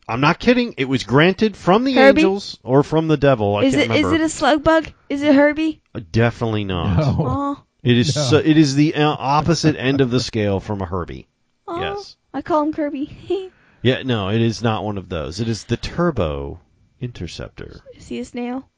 [0.09, 0.75] I'm not kidding.
[0.79, 2.23] It was granted from the Herbie?
[2.23, 3.57] angels or from the devil.
[3.57, 3.97] I Is can't it?
[3.97, 4.15] Is remember.
[4.23, 4.91] it a slug bug?
[5.09, 5.83] Is it Herbie?
[6.13, 6.97] Definitely not.
[6.97, 7.17] No.
[7.21, 8.17] Oh, It is.
[8.17, 8.23] No.
[8.23, 11.29] So, it is the uh, opposite end of the scale from a Herbie.
[11.67, 12.17] oh, Yes.
[12.33, 13.51] I call him Kirby.
[13.83, 14.03] Yeah.
[14.03, 15.39] No, it is not one of those.
[15.41, 16.59] It is the Turbo
[17.01, 17.81] Interceptor.
[17.99, 18.69] See a snail?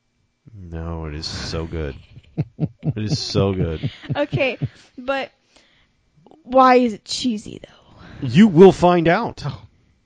[0.54, 1.96] No, it is so good.
[2.58, 3.90] it is so good.
[4.16, 4.58] Okay,
[4.98, 5.30] but
[6.42, 8.26] why is it cheesy though?
[8.28, 9.42] You will find out.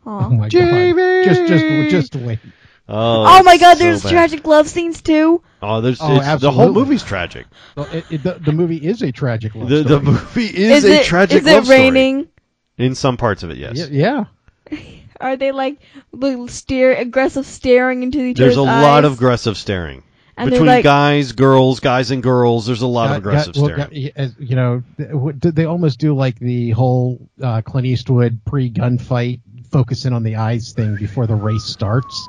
[0.06, 0.92] Oh my Jamie!
[0.92, 1.24] god.
[1.24, 2.38] Just just just wait.
[2.86, 4.10] Oh, Oh my god, so there's bad.
[4.12, 5.42] tragic love scenes too.
[5.62, 7.46] Oh, there's Oh, it's, the whole movie's tragic.
[7.76, 10.90] Well, it, it, the, the movie is a tragic love The the movie is, Is,
[10.90, 11.04] a it?
[11.06, 12.24] tragic is love it raining?
[12.24, 12.30] story.
[12.76, 13.88] In some parts of it, yes.
[13.88, 14.24] Yeah,
[14.70, 14.78] yeah.
[15.20, 15.78] Are they like
[16.12, 18.46] little stare aggressive staring into each other?
[18.46, 19.04] There's a lot eyes?
[19.06, 20.02] of aggressive staring.
[20.36, 23.88] and Between like, guys, girls, guys and girls, there's a lot of aggressive got- well,
[23.88, 24.12] staring.
[24.16, 28.40] got- you know, th- what- did they almost do like the whole uh, Clint Eastwood
[28.44, 29.40] pre-gunfight,
[29.74, 32.28] focusing on the eyes thing before the race starts?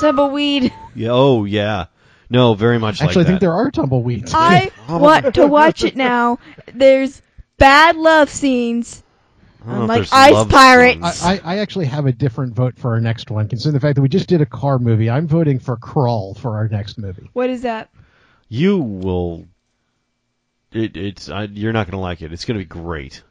[0.00, 0.72] tumbleweed.
[0.96, 1.86] Yeah, oh yeah.
[2.28, 4.32] No, very much Actually, I like think there are tumbleweeds.
[4.34, 6.40] I want to watch it now.
[6.74, 7.22] There's
[7.58, 9.04] bad love scenes.
[9.62, 11.22] I don't know if like Ice love Pirates.
[11.22, 13.94] I, I, I actually have a different vote for our next one, considering the fact
[13.94, 15.08] that we just did a car movie.
[15.08, 17.30] I'm voting for Crawl for our next movie.
[17.34, 17.88] What is that?
[18.48, 19.46] You will.
[20.72, 22.32] It, it's I, you're not gonna like it.
[22.32, 23.22] It's gonna be great.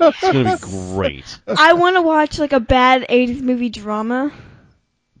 [0.00, 1.40] It's gonna be great.
[1.56, 4.32] I want to watch like a bad 80s movie drama.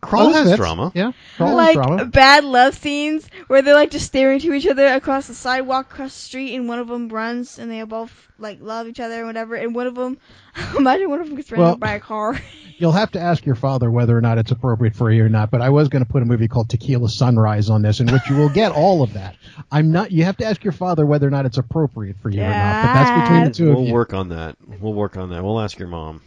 [0.02, 0.56] Krull this has fits.
[0.56, 0.92] drama.
[0.94, 2.04] Yeah, Krull like has drama.
[2.06, 6.14] bad love scenes where they're like just staring to each other across the sidewalk, across
[6.14, 9.26] the street, and one of them runs and they both like love each other and
[9.26, 9.54] whatever.
[9.56, 10.18] And one of them,
[10.78, 12.40] imagine one of them gets ran Well- over by a car.
[12.78, 15.50] You'll have to ask your father whether or not it's appropriate for you or not.
[15.50, 18.22] But I was going to put a movie called Tequila Sunrise on this, in which
[18.30, 19.36] you will get all of that.
[19.70, 20.12] I'm not.
[20.12, 22.86] You have to ask your father whether or not it's appropriate for you or not.
[22.86, 23.84] But that's between the 2 We'll of you.
[23.84, 24.56] We'll work on that.
[24.80, 25.44] We'll work on that.
[25.44, 26.22] We'll ask your mom.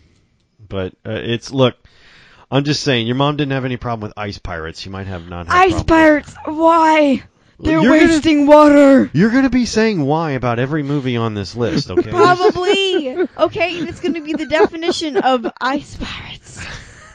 [0.70, 1.76] But uh, it's look.
[2.54, 4.86] I'm just saying, your mom didn't have any problem with ice pirates.
[4.86, 5.48] You might have not.
[5.48, 5.86] Had Ice problem.
[5.88, 7.24] pirates, why?
[7.60, 9.10] They're You're gonna- wasting water.
[9.14, 12.10] You're gonna be saying why about every movie on this list, okay?
[12.12, 13.18] Probably.
[13.38, 16.64] okay, and it's going to be the definition of ice pirates.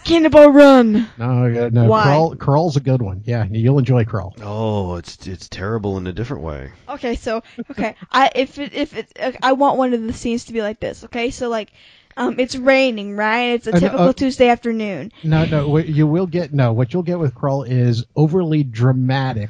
[0.04, 1.06] Cannonball Run.
[1.18, 1.84] No, uh, no.
[1.84, 2.06] Why?
[2.06, 3.22] Krull, Krull's a good one.
[3.26, 4.32] Yeah, you'll enjoy Krull.
[4.42, 6.72] Oh, it's it's terrible in a different way.
[6.88, 10.46] Okay, so okay, I if it if it uh, I want one of the scenes
[10.46, 11.04] to be like this.
[11.04, 11.70] Okay, so like,
[12.18, 13.52] um, it's raining, right?
[13.54, 15.12] It's a Uh, typical uh, Tuesday afternoon.
[15.24, 15.68] No, no.
[15.68, 16.72] What you will get no.
[16.74, 19.48] What you'll get with Krull is overly dramatic,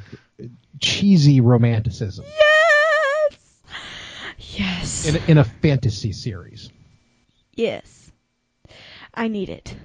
[0.79, 2.23] cheesy romanticism
[4.37, 5.05] Yes.
[5.05, 5.07] Yes.
[5.07, 6.69] in a, in a fantasy series.
[7.53, 8.11] yes.
[9.13, 9.75] I need it.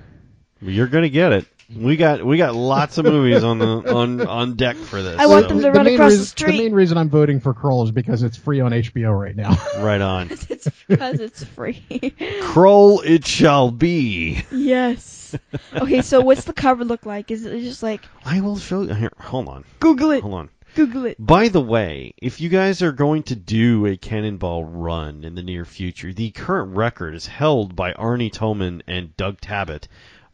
[0.60, 1.46] You're gonna get it.
[1.74, 5.18] We got we got lots of movies on the on on deck for this.
[5.18, 7.40] I want so them to run main across the reason, The main reason I'm voting
[7.40, 9.56] for Krull is because it's free on HBO right now.
[9.78, 10.30] right on.
[10.48, 11.82] it's because it's free.
[11.90, 14.42] Krull it shall be.
[14.50, 15.36] yes.
[15.74, 17.30] Okay, so what's the cover look like?
[17.30, 18.94] Is it just like I will show you.
[18.94, 20.22] Here, hold on, Google it?
[20.22, 20.50] hold on.
[20.74, 21.16] Google it.
[21.24, 25.42] By the way, if you guys are going to do a Cannonball run in the
[25.42, 29.86] near future, the current record is held by Arne Toman and Doug Tabbutt,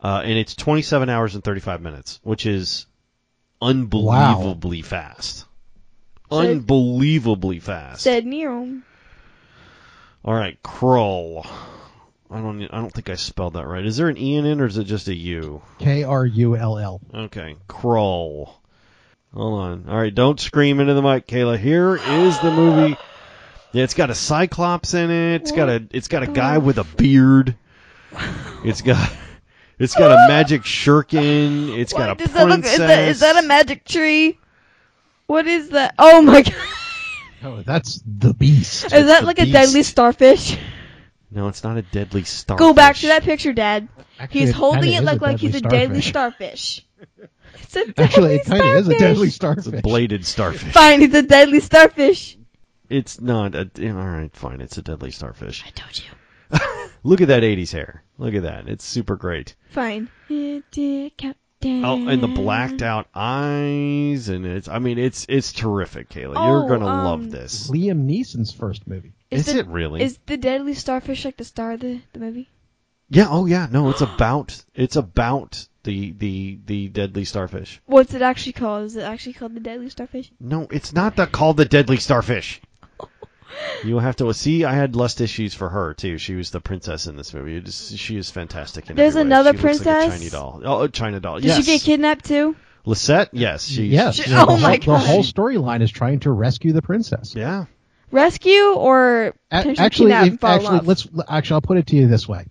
[0.03, 2.86] uh, and it's 27 hours and 35 minutes, which is
[3.61, 5.44] unbelievably fast.
[6.30, 8.03] So- Unbelievably fast.
[8.03, 8.80] Said Nero.
[10.24, 11.46] All right, Krull.
[12.30, 12.62] I don't.
[12.62, 13.84] I don't think I spelled that right.
[13.84, 15.62] Is there an e in it, or is it just a u?
[15.80, 17.01] K R U L L.
[17.12, 18.53] Okay, Krull.
[19.34, 19.88] Hold on.
[19.88, 21.59] All right, don't scream into the mic, Kayla.
[21.59, 22.96] Here is the movie.
[23.72, 25.42] Yeah, it's got a cyclops in it.
[25.42, 25.84] It's got a.
[25.90, 27.57] It's got a guy with a beard.
[28.64, 29.11] It's got.
[29.81, 31.76] It's got a magic shuriken.
[31.76, 32.61] It's got a What does that look?
[32.61, 32.72] princess.
[32.74, 34.39] Is that is that a magic tree?
[35.26, 35.95] What is that?
[35.99, 36.55] Oh my god!
[37.43, 38.85] Oh, that's the beast.
[38.85, 40.59] Is that the like a deadly starfish?
[41.31, 42.59] No, it's not a deadly starfish.
[42.61, 43.89] Go back to that picture, Dad.
[44.18, 46.85] Actually, He's holding kinda it is like like he's a deadly starfish.
[46.85, 47.31] starfish.
[47.62, 49.66] It's a deadly Actually, it kind of is a deadly starfish.
[49.66, 50.72] It's a bladed starfish.
[50.72, 52.37] Fine, it's a deadly starfish.
[52.91, 53.55] It's not.
[53.55, 54.61] A, all right, fine.
[54.61, 55.64] It's a deadly starfish.
[55.66, 56.89] I told you.
[57.05, 58.03] Look at that 80s hair.
[58.18, 58.68] Look at that.
[58.68, 59.55] It's super great.
[59.70, 60.08] Fine.
[61.62, 64.68] Oh, and the blacked out eyes, and it's.
[64.68, 66.34] I mean, it's it's terrific, Kayla.
[66.36, 67.70] Oh, You're gonna um, love this.
[67.70, 69.12] Liam Neeson's first movie.
[69.30, 70.02] Is, the, it really?
[70.02, 72.48] Is the deadly starfish like the star of the, the movie?
[73.10, 73.28] yeah.
[73.28, 73.68] Oh, yeah.
[73.70, 74.64] No, it's about.
[74.74, 77.80] It's about the the the deadly starfish.
[77.86, 78.86] What's it actually called?
[78.86, 80.32] Is it actually called the deadly starfish?
[80.40, 82.60] No, it's not the, called the deadly starfish.
[83.84, 84.64] You'll have to see.
[84.64, 86.18] I had lust issues for her too.
[86.18, 87.57] She was the princess in this movie.
[87.57, 88.90] It is, she is fantastic.
[88.90, 89.26] In There's every way.
[89.26, 90.18] another She looks like a princess?
[90.20, 90.62] China doll.
[90.64, 91.36] Oh, a China doll.
[91.36, 91.57] Did yes.
[91.59, 92.57] she get kidnapped too?
[92.86, 93.28] Lysette?
[93.32, 93.64] Yes.
[93.66, 93.84] She.
[93.86, 94.16] yes.
[94.16, 97.34] she- the oh whole- my The whole storyline is trying to rescue the princess.
[97.34, 97.66] Yeah.
[98.11, 100.86] Rescue or A- actually, if- and fall in actually, love?
[100.86, 101.55] let's actually.
[101.55, 102.44] I'll put it to you this way.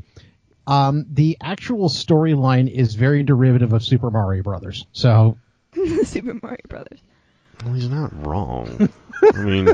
[0.67, 4.85] Um, the actual storyline is very derivative of Super Mario Brothers.
[4.91, 5.37] So
[6.03, 6.99] Super Mario Brothers.
[7.63, 8.89] Well, he's not wrong.
[9.33, 9.69] I mean,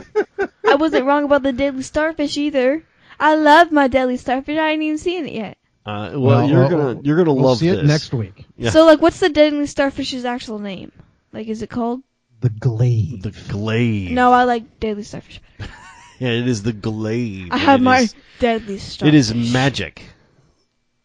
[0.67, 2.83] I wasn't wrong about the deadly starfish either.
[3.19, 4.57] I love my deadly starfish.
[4.57, 5.57] I ain't even seen it yet.
[5.85, 7.79] uh, well, you're well, gonna you're gonna we'll love see this.
[7.79, 8.45] it next week.
[8.57, 8.71] Yeah.
[8.71, 10.91] So, like, what's the deadly starfish's actual name?
[11.31, 12.01] Like, is it called?
[12.41, 13.23] The Glade.
[13.23, 14.11] The glaive.
[14.11, 15.41] No, I like deadly starfish.
[16.17, 17.49] Yeah, it is the glaive.
[17.51, 19.13] I have my is- deadly starfish.
[19.13, 20.01] It is magic.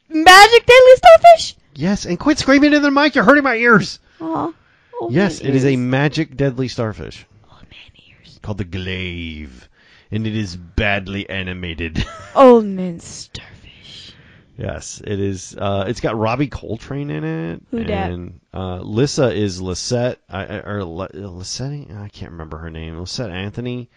[0.08, 1.56] magic deadly starfish.
[1.74, 3.16] Yes, and quit screaming into the mic.
[3.16, 3.98] You're hurting my ears.
[4.20, 4.52] Aw.
[5.08, 8.38] Yes, it is a magic deadly starfish old man ears.
[8.42, 9.68] called the glaive,
[10.10, 12.04] and it is badly animated.
[12.34, 14.12] Old man starfish.
[14.58, 15.56] Yes, it is.
[15.56, 18.10] Uh, it's got Robbie Coltrane in it, Who dat?
[18.10, 21.96] and uh, Lissa is Lysette, I, I- or Lysette.
[21.96, 22.96] I can't remember her name.
[22.96, 23.88] Lysette Anthony.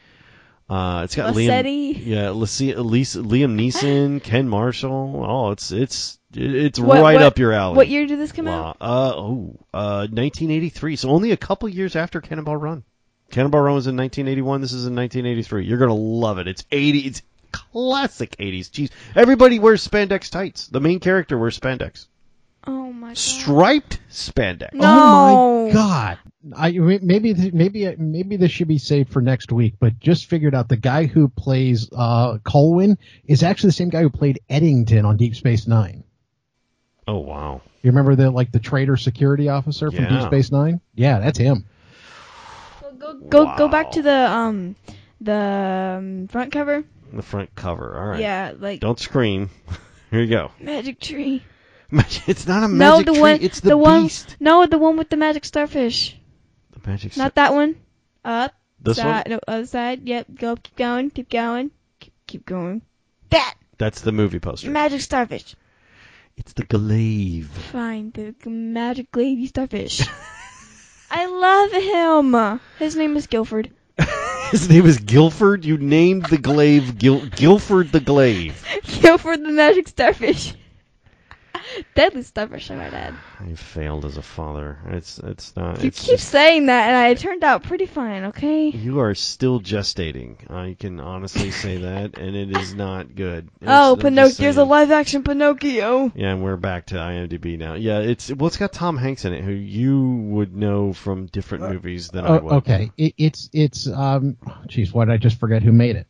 [0.69, 1.95] Uh, it's got Lissetti?
[1.97, 2.05] Liam.
[2.05, 5.21] Yeah, Lissi- Lisa, Liam Neeson, Ken Marshall.
[5.25, 7.75] Oh, it's it's it's What- right what- up your alley.
[7.75, 8.77] What year did this come out?
[8.81, 10.95] Uh, oh, uh, 1983.
[10.95, 12.83] So only a couple years after Cannonball Run.
[13.31, 14.61] Cannonball Run was in 1981.
[14.61, 15.65] This is in 1983.
[15.65, 16.47] You're gonna love it.
[16.47, 16.99] It's 80.
[16.99, 17.21] It's
[17.51, 18.69] classic 80s.
[18.69, 20.67] Jeez, everybody wears spandex tights.
[20.67, 22.07] The main character wears spandex,
[22.65, 23.17] Oh my god.
[23.17, 24.73] striped spandex.
[24.73, 24.85] No.
[24.87, 26.17] Oh my god!
[26.55, 29.75] I maybe maybe maybe this should be saved for next week.
[29.79, 34.01] But just figured out the guy who plays uh, Colwyn is actually the same guy
[34.01, 36.03] who played Eddington on Deep Space Nine.
[37.07, 37.61] Oh wow.
[37.81, 40.09] You remember the like the traitor security officer from Yeah.
[40.19, 40.81] Deep Space Nine?
[40.95, 41.65] Yeah, that's him.
[42.81, 44.75] Go go go, go back to the um
[45.19, 46.83] the um, front cover.
[47.11, 47.97] The front cover.
[47.97, 48.19] All right.
[48.19, 49.49] Yeah, like Don't scream.
[50.11, 50.51] Here you go.
[50.59, 51.43] magic tree.
[52.27, 53.21] It's not a magic no, magic the tree.
[53.21, 54.37] one it's the, one beast.
[54.39, 56.17] no, the one with the magic starfish.
[56.71, 57.15] The magic.
[57.17, 57.75] Not that one.
[58.25, 58.53] Up.
[58.81, 59.23] This one.
[59.27, 60.07] No, other side.
[60.07, 60.27] Yep.
[60.35, 60.55] Go.
[60.55, 61.09] Keep going.
[61.11, 61.71] Keep going.
[61.99, 62.81] Keep, keep going.
[63.29, 64.71] That That's the movie poster.
[64.71, 65.55] magic starfish.
[66.37, 67.47] It's the glaive.
[67.71, 68.11] Fine.
[68.11, 70.01] The magic gravy starfish.
[71.11, 72.59] I love him.
[72.79, 73.71] His name is Guilford.
[74.51, 75.63] His name is Guilford.
[75.63, 78.65] You named the glaive Gil- Guilford the glaive.
[79.01, 80.53] Guilford the magic starfish.
[81.95, 83.13] Deadly starfish, I might add.
[83.39, 84.77] I failed as a father.
[84.87, 85.81] It's it's not.
[85.81, 88.25] You it's keep just- saying that, and I turned out pretty fine.
[88.25, 88.69] Okay.
[88.69, 90.49] you are still gestating.
[90.51, 93.49] I can honestly say that, and it is not good.
[93.61, 94.35] It's- oh, I'm Pinocchio!
[94.37, 96.11] There's a live action Pinocchio.
[96.15, 97.73] Yeah, and we're back to IMDb now.
[97.75, 100.01] Yeah, it's well, it's got Tom Hanks in it, who you
[100.31, 102.53] would know from different movies than I Oh, would.
[102.53, 106.07] okay, it, it's it's um, jeez, why did I just forget who made it?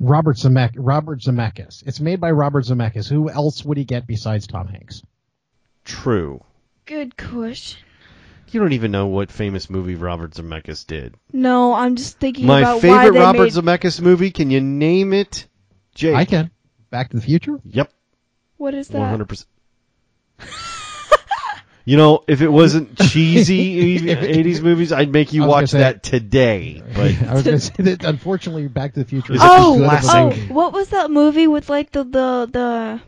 [0.00, 1.82] Robert Zemeck Robert Zemeckis.
[1.86, 3.08] It's made by Robert Zemeckis.
[3.08, 5.02] Who else would he get besides Tom Hanks?
[5.84, 6.42] True.
[6.86, 7.80] Good question.
[8.50, 11.14] You don't even know what famous movie Robert Zemeckis did.
[11.32, 13.52] No, I'm just thinking My about why favorite they Robert made.
[13.52, 14.30] Zemeckis movie.
[14.30, 15.46] Can you name it?
[15.94, 16.14] Jake.
[16.14, 16.50] I can.
[16.90, 17.58] Back to the Future.
[17.64, 17.92] Yep.
[18.56, 19.00] what is that?
[19.00, 19.48] hundred percent.
[21.86, 25.70] You know, if it wasn't cheesy '80s movies, I'd make you I was gonna watch
[25.70, 26.82] say- that today.
[26.94, 29.34] But I was going to say that unfortunately, Back to the Future.
[29.34, 30.10] Is is Oh, a classic?
[30.50, 33.00] oh, what was that movie with like the the the?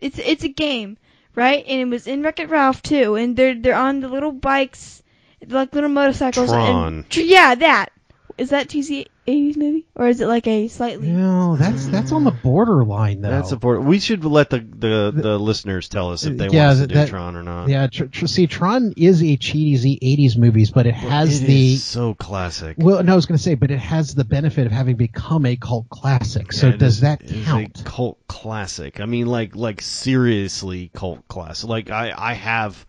[0.00, 0.96] It's it's a game,
[1.36, 1.64] right?
[1.66, 3.14] And it was in Wreck It Ralph too.
[3.14, 5.02] And they're they're on the little bikes,
[5.46, 6.50] like little motorcycles.
[6.50, 7.04] Tron.
[7.04, 7.92] And, yeah, that
[8.36, 11.08] is that cheesy '80s movie, or is it like a slightly?
[11.08, 13.30] No, that's that's on the borderline though.
[13.30, 13.86] that's important.
[13.88, 16.94] We should let the, the, the listeners tell us if they Yeah, want us to
[16.94, 17.68] that- do Tron or not.
[17.68, 17.86] yeah.
[17.86, 21.84] Tr- tr- see, Tron is a cheesy '80s movies, but it has It the is
[21.84, 22.76] so classic.
[22.78, 23.02] well.
[23.02, 25.56] No, I was going to say, but it has the benefit of having become a
[25.56, 26.52] cult classic.
[26.52, 27.80] So Yeah, does is- that it is count?
[27.80, 29.00] a cult classic.
[29.00, 31.68] I mean, like like seriously cult classic.
[31.68, 32.86] Like I I have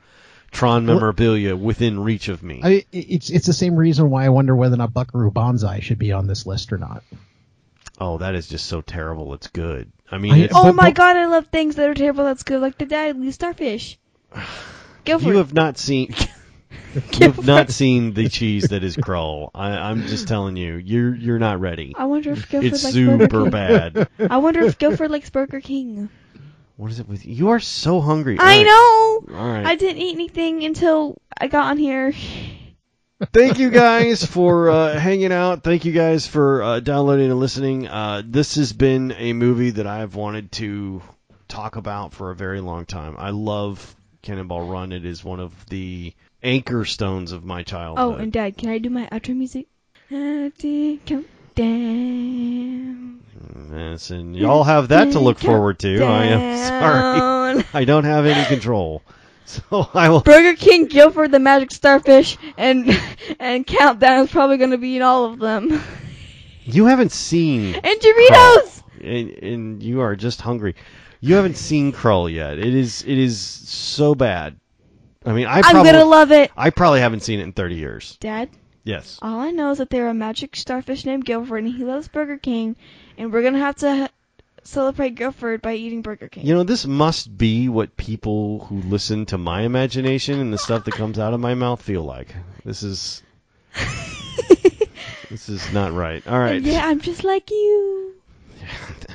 [0.56, 2.62] Tron Well- memorabilia within reach of me.
[2.64, 6.00] I, it's it's the same reason why I wonder whether or not Buckaroo Banzai should
[6.00, 7.04] be on this list or not.
[8.00, 9.34] oh, that is just so terrible.
[9.34, 9.92] It's good.
[10.12, 12.24] I mean, I- it's, Oh But- my but- god, I love things that are terrible.
[12.24, 13.98] That's good, like the Deadly Starfish.
[15.06, 15.38] Go for you it.
[15.38, 16.14] have not seen.
[17.20, 19.50] You have not seen the cheese that is Krull.
[19.54, 21.94] I, I'm just telling you, you're you're not ready.
[21.98, 23.50] I wonder if Guilford It's likes Burger super King.
[23.50, 24.10] bad.
[24.32, 26.10] I wonder if Guilford likes Burger King.
[26.78, 27.34] What is it with you?
[27.34, 28.38] You are so hungry.
[28.40, 29.40] I All know.
[29.40, 29.66] All right.
[29.66, 32.14] I didn't eat anything until I got on here.
[33.32, 35.64] Thank you guys for uh, hanging out.
[35.64, 37.88] Thank you guys for uh, downloading and listening.
[37.88, 41.02] Uh, this has been a movie that I've wanted to
[41.48, 43.16] talk about for a very long time.
[43.18, 44.92] I love Cannonball Run.
[44.92, 46.14] It is one of the
[46.44, 48.06] anchor stones of my childhood.
[48.06, 49.68] Oh, and Dad, can I do my outro music?
[50.10, 52.65] Happy countdown.
[53.74, 56.04] Yes, and y'all have that to look forward to.
[56.04, 56.58] I am
[57.56, 57.66] sorry.
[57.74, 59.02] I don't have any control.
[59.48, 60.22] So I will.
[60.22, 62.90] Burger King, Guilford, the Magic Starfish, and
[63.40, 65.84] and Countdown is probably going to be in all of them.
[66.64, 68.82] You haven't seen And Doritos.
[69.04, 70.74] and, and you are just hungry.
[71.22, 72.58] You haven't seen Krull yet.
[72.58, 74.60] It is it is so bad.
[75.24, 76.50] I mean, I I'm probably gonna love it.
[76.58, 78.18] I probably haven't seen it in 30 years.
[78.20, 78.50] Dad,
[78.84, 79.20] Yes.
[79.22, 82.08] all I know is that there are a magic starfish named Guilford, and he loves
[82.08, 82.76] Burger King,
[83.18, 84.10] and we're gonna have to
[84.64, 86.46] celebrate Guilford by eating Burger King.
[86.46, 90.84] You know, this must be what people who listen to my imagination and the stuff
[90.86, 92.34] that comes out of my mouth feel like.
[92.64, 93.24] This is
[95.30, 96.26] this is not right.
[96.28, 96.62] All right.
[96.62, 98.14] Yeah, I'm just like you.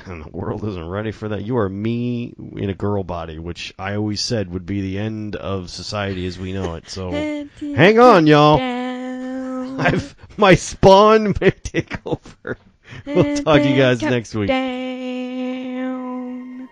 [0.07, 1.43] And the world isn't ready for that.
[1.43, 5.35] You are me in a girl body, which I always said would be the end
[5.35, 6.89] of society as we know it.
[6.89, 7.11] So
[7.59, 8.57] hang on, y'all.
[8.57, 9.79] Down.
[9.79, 12.57] I've, my spawn may take over.
[13.05, 14.47] we'll talk to you guys next week.
[14.47, 16.67] Down.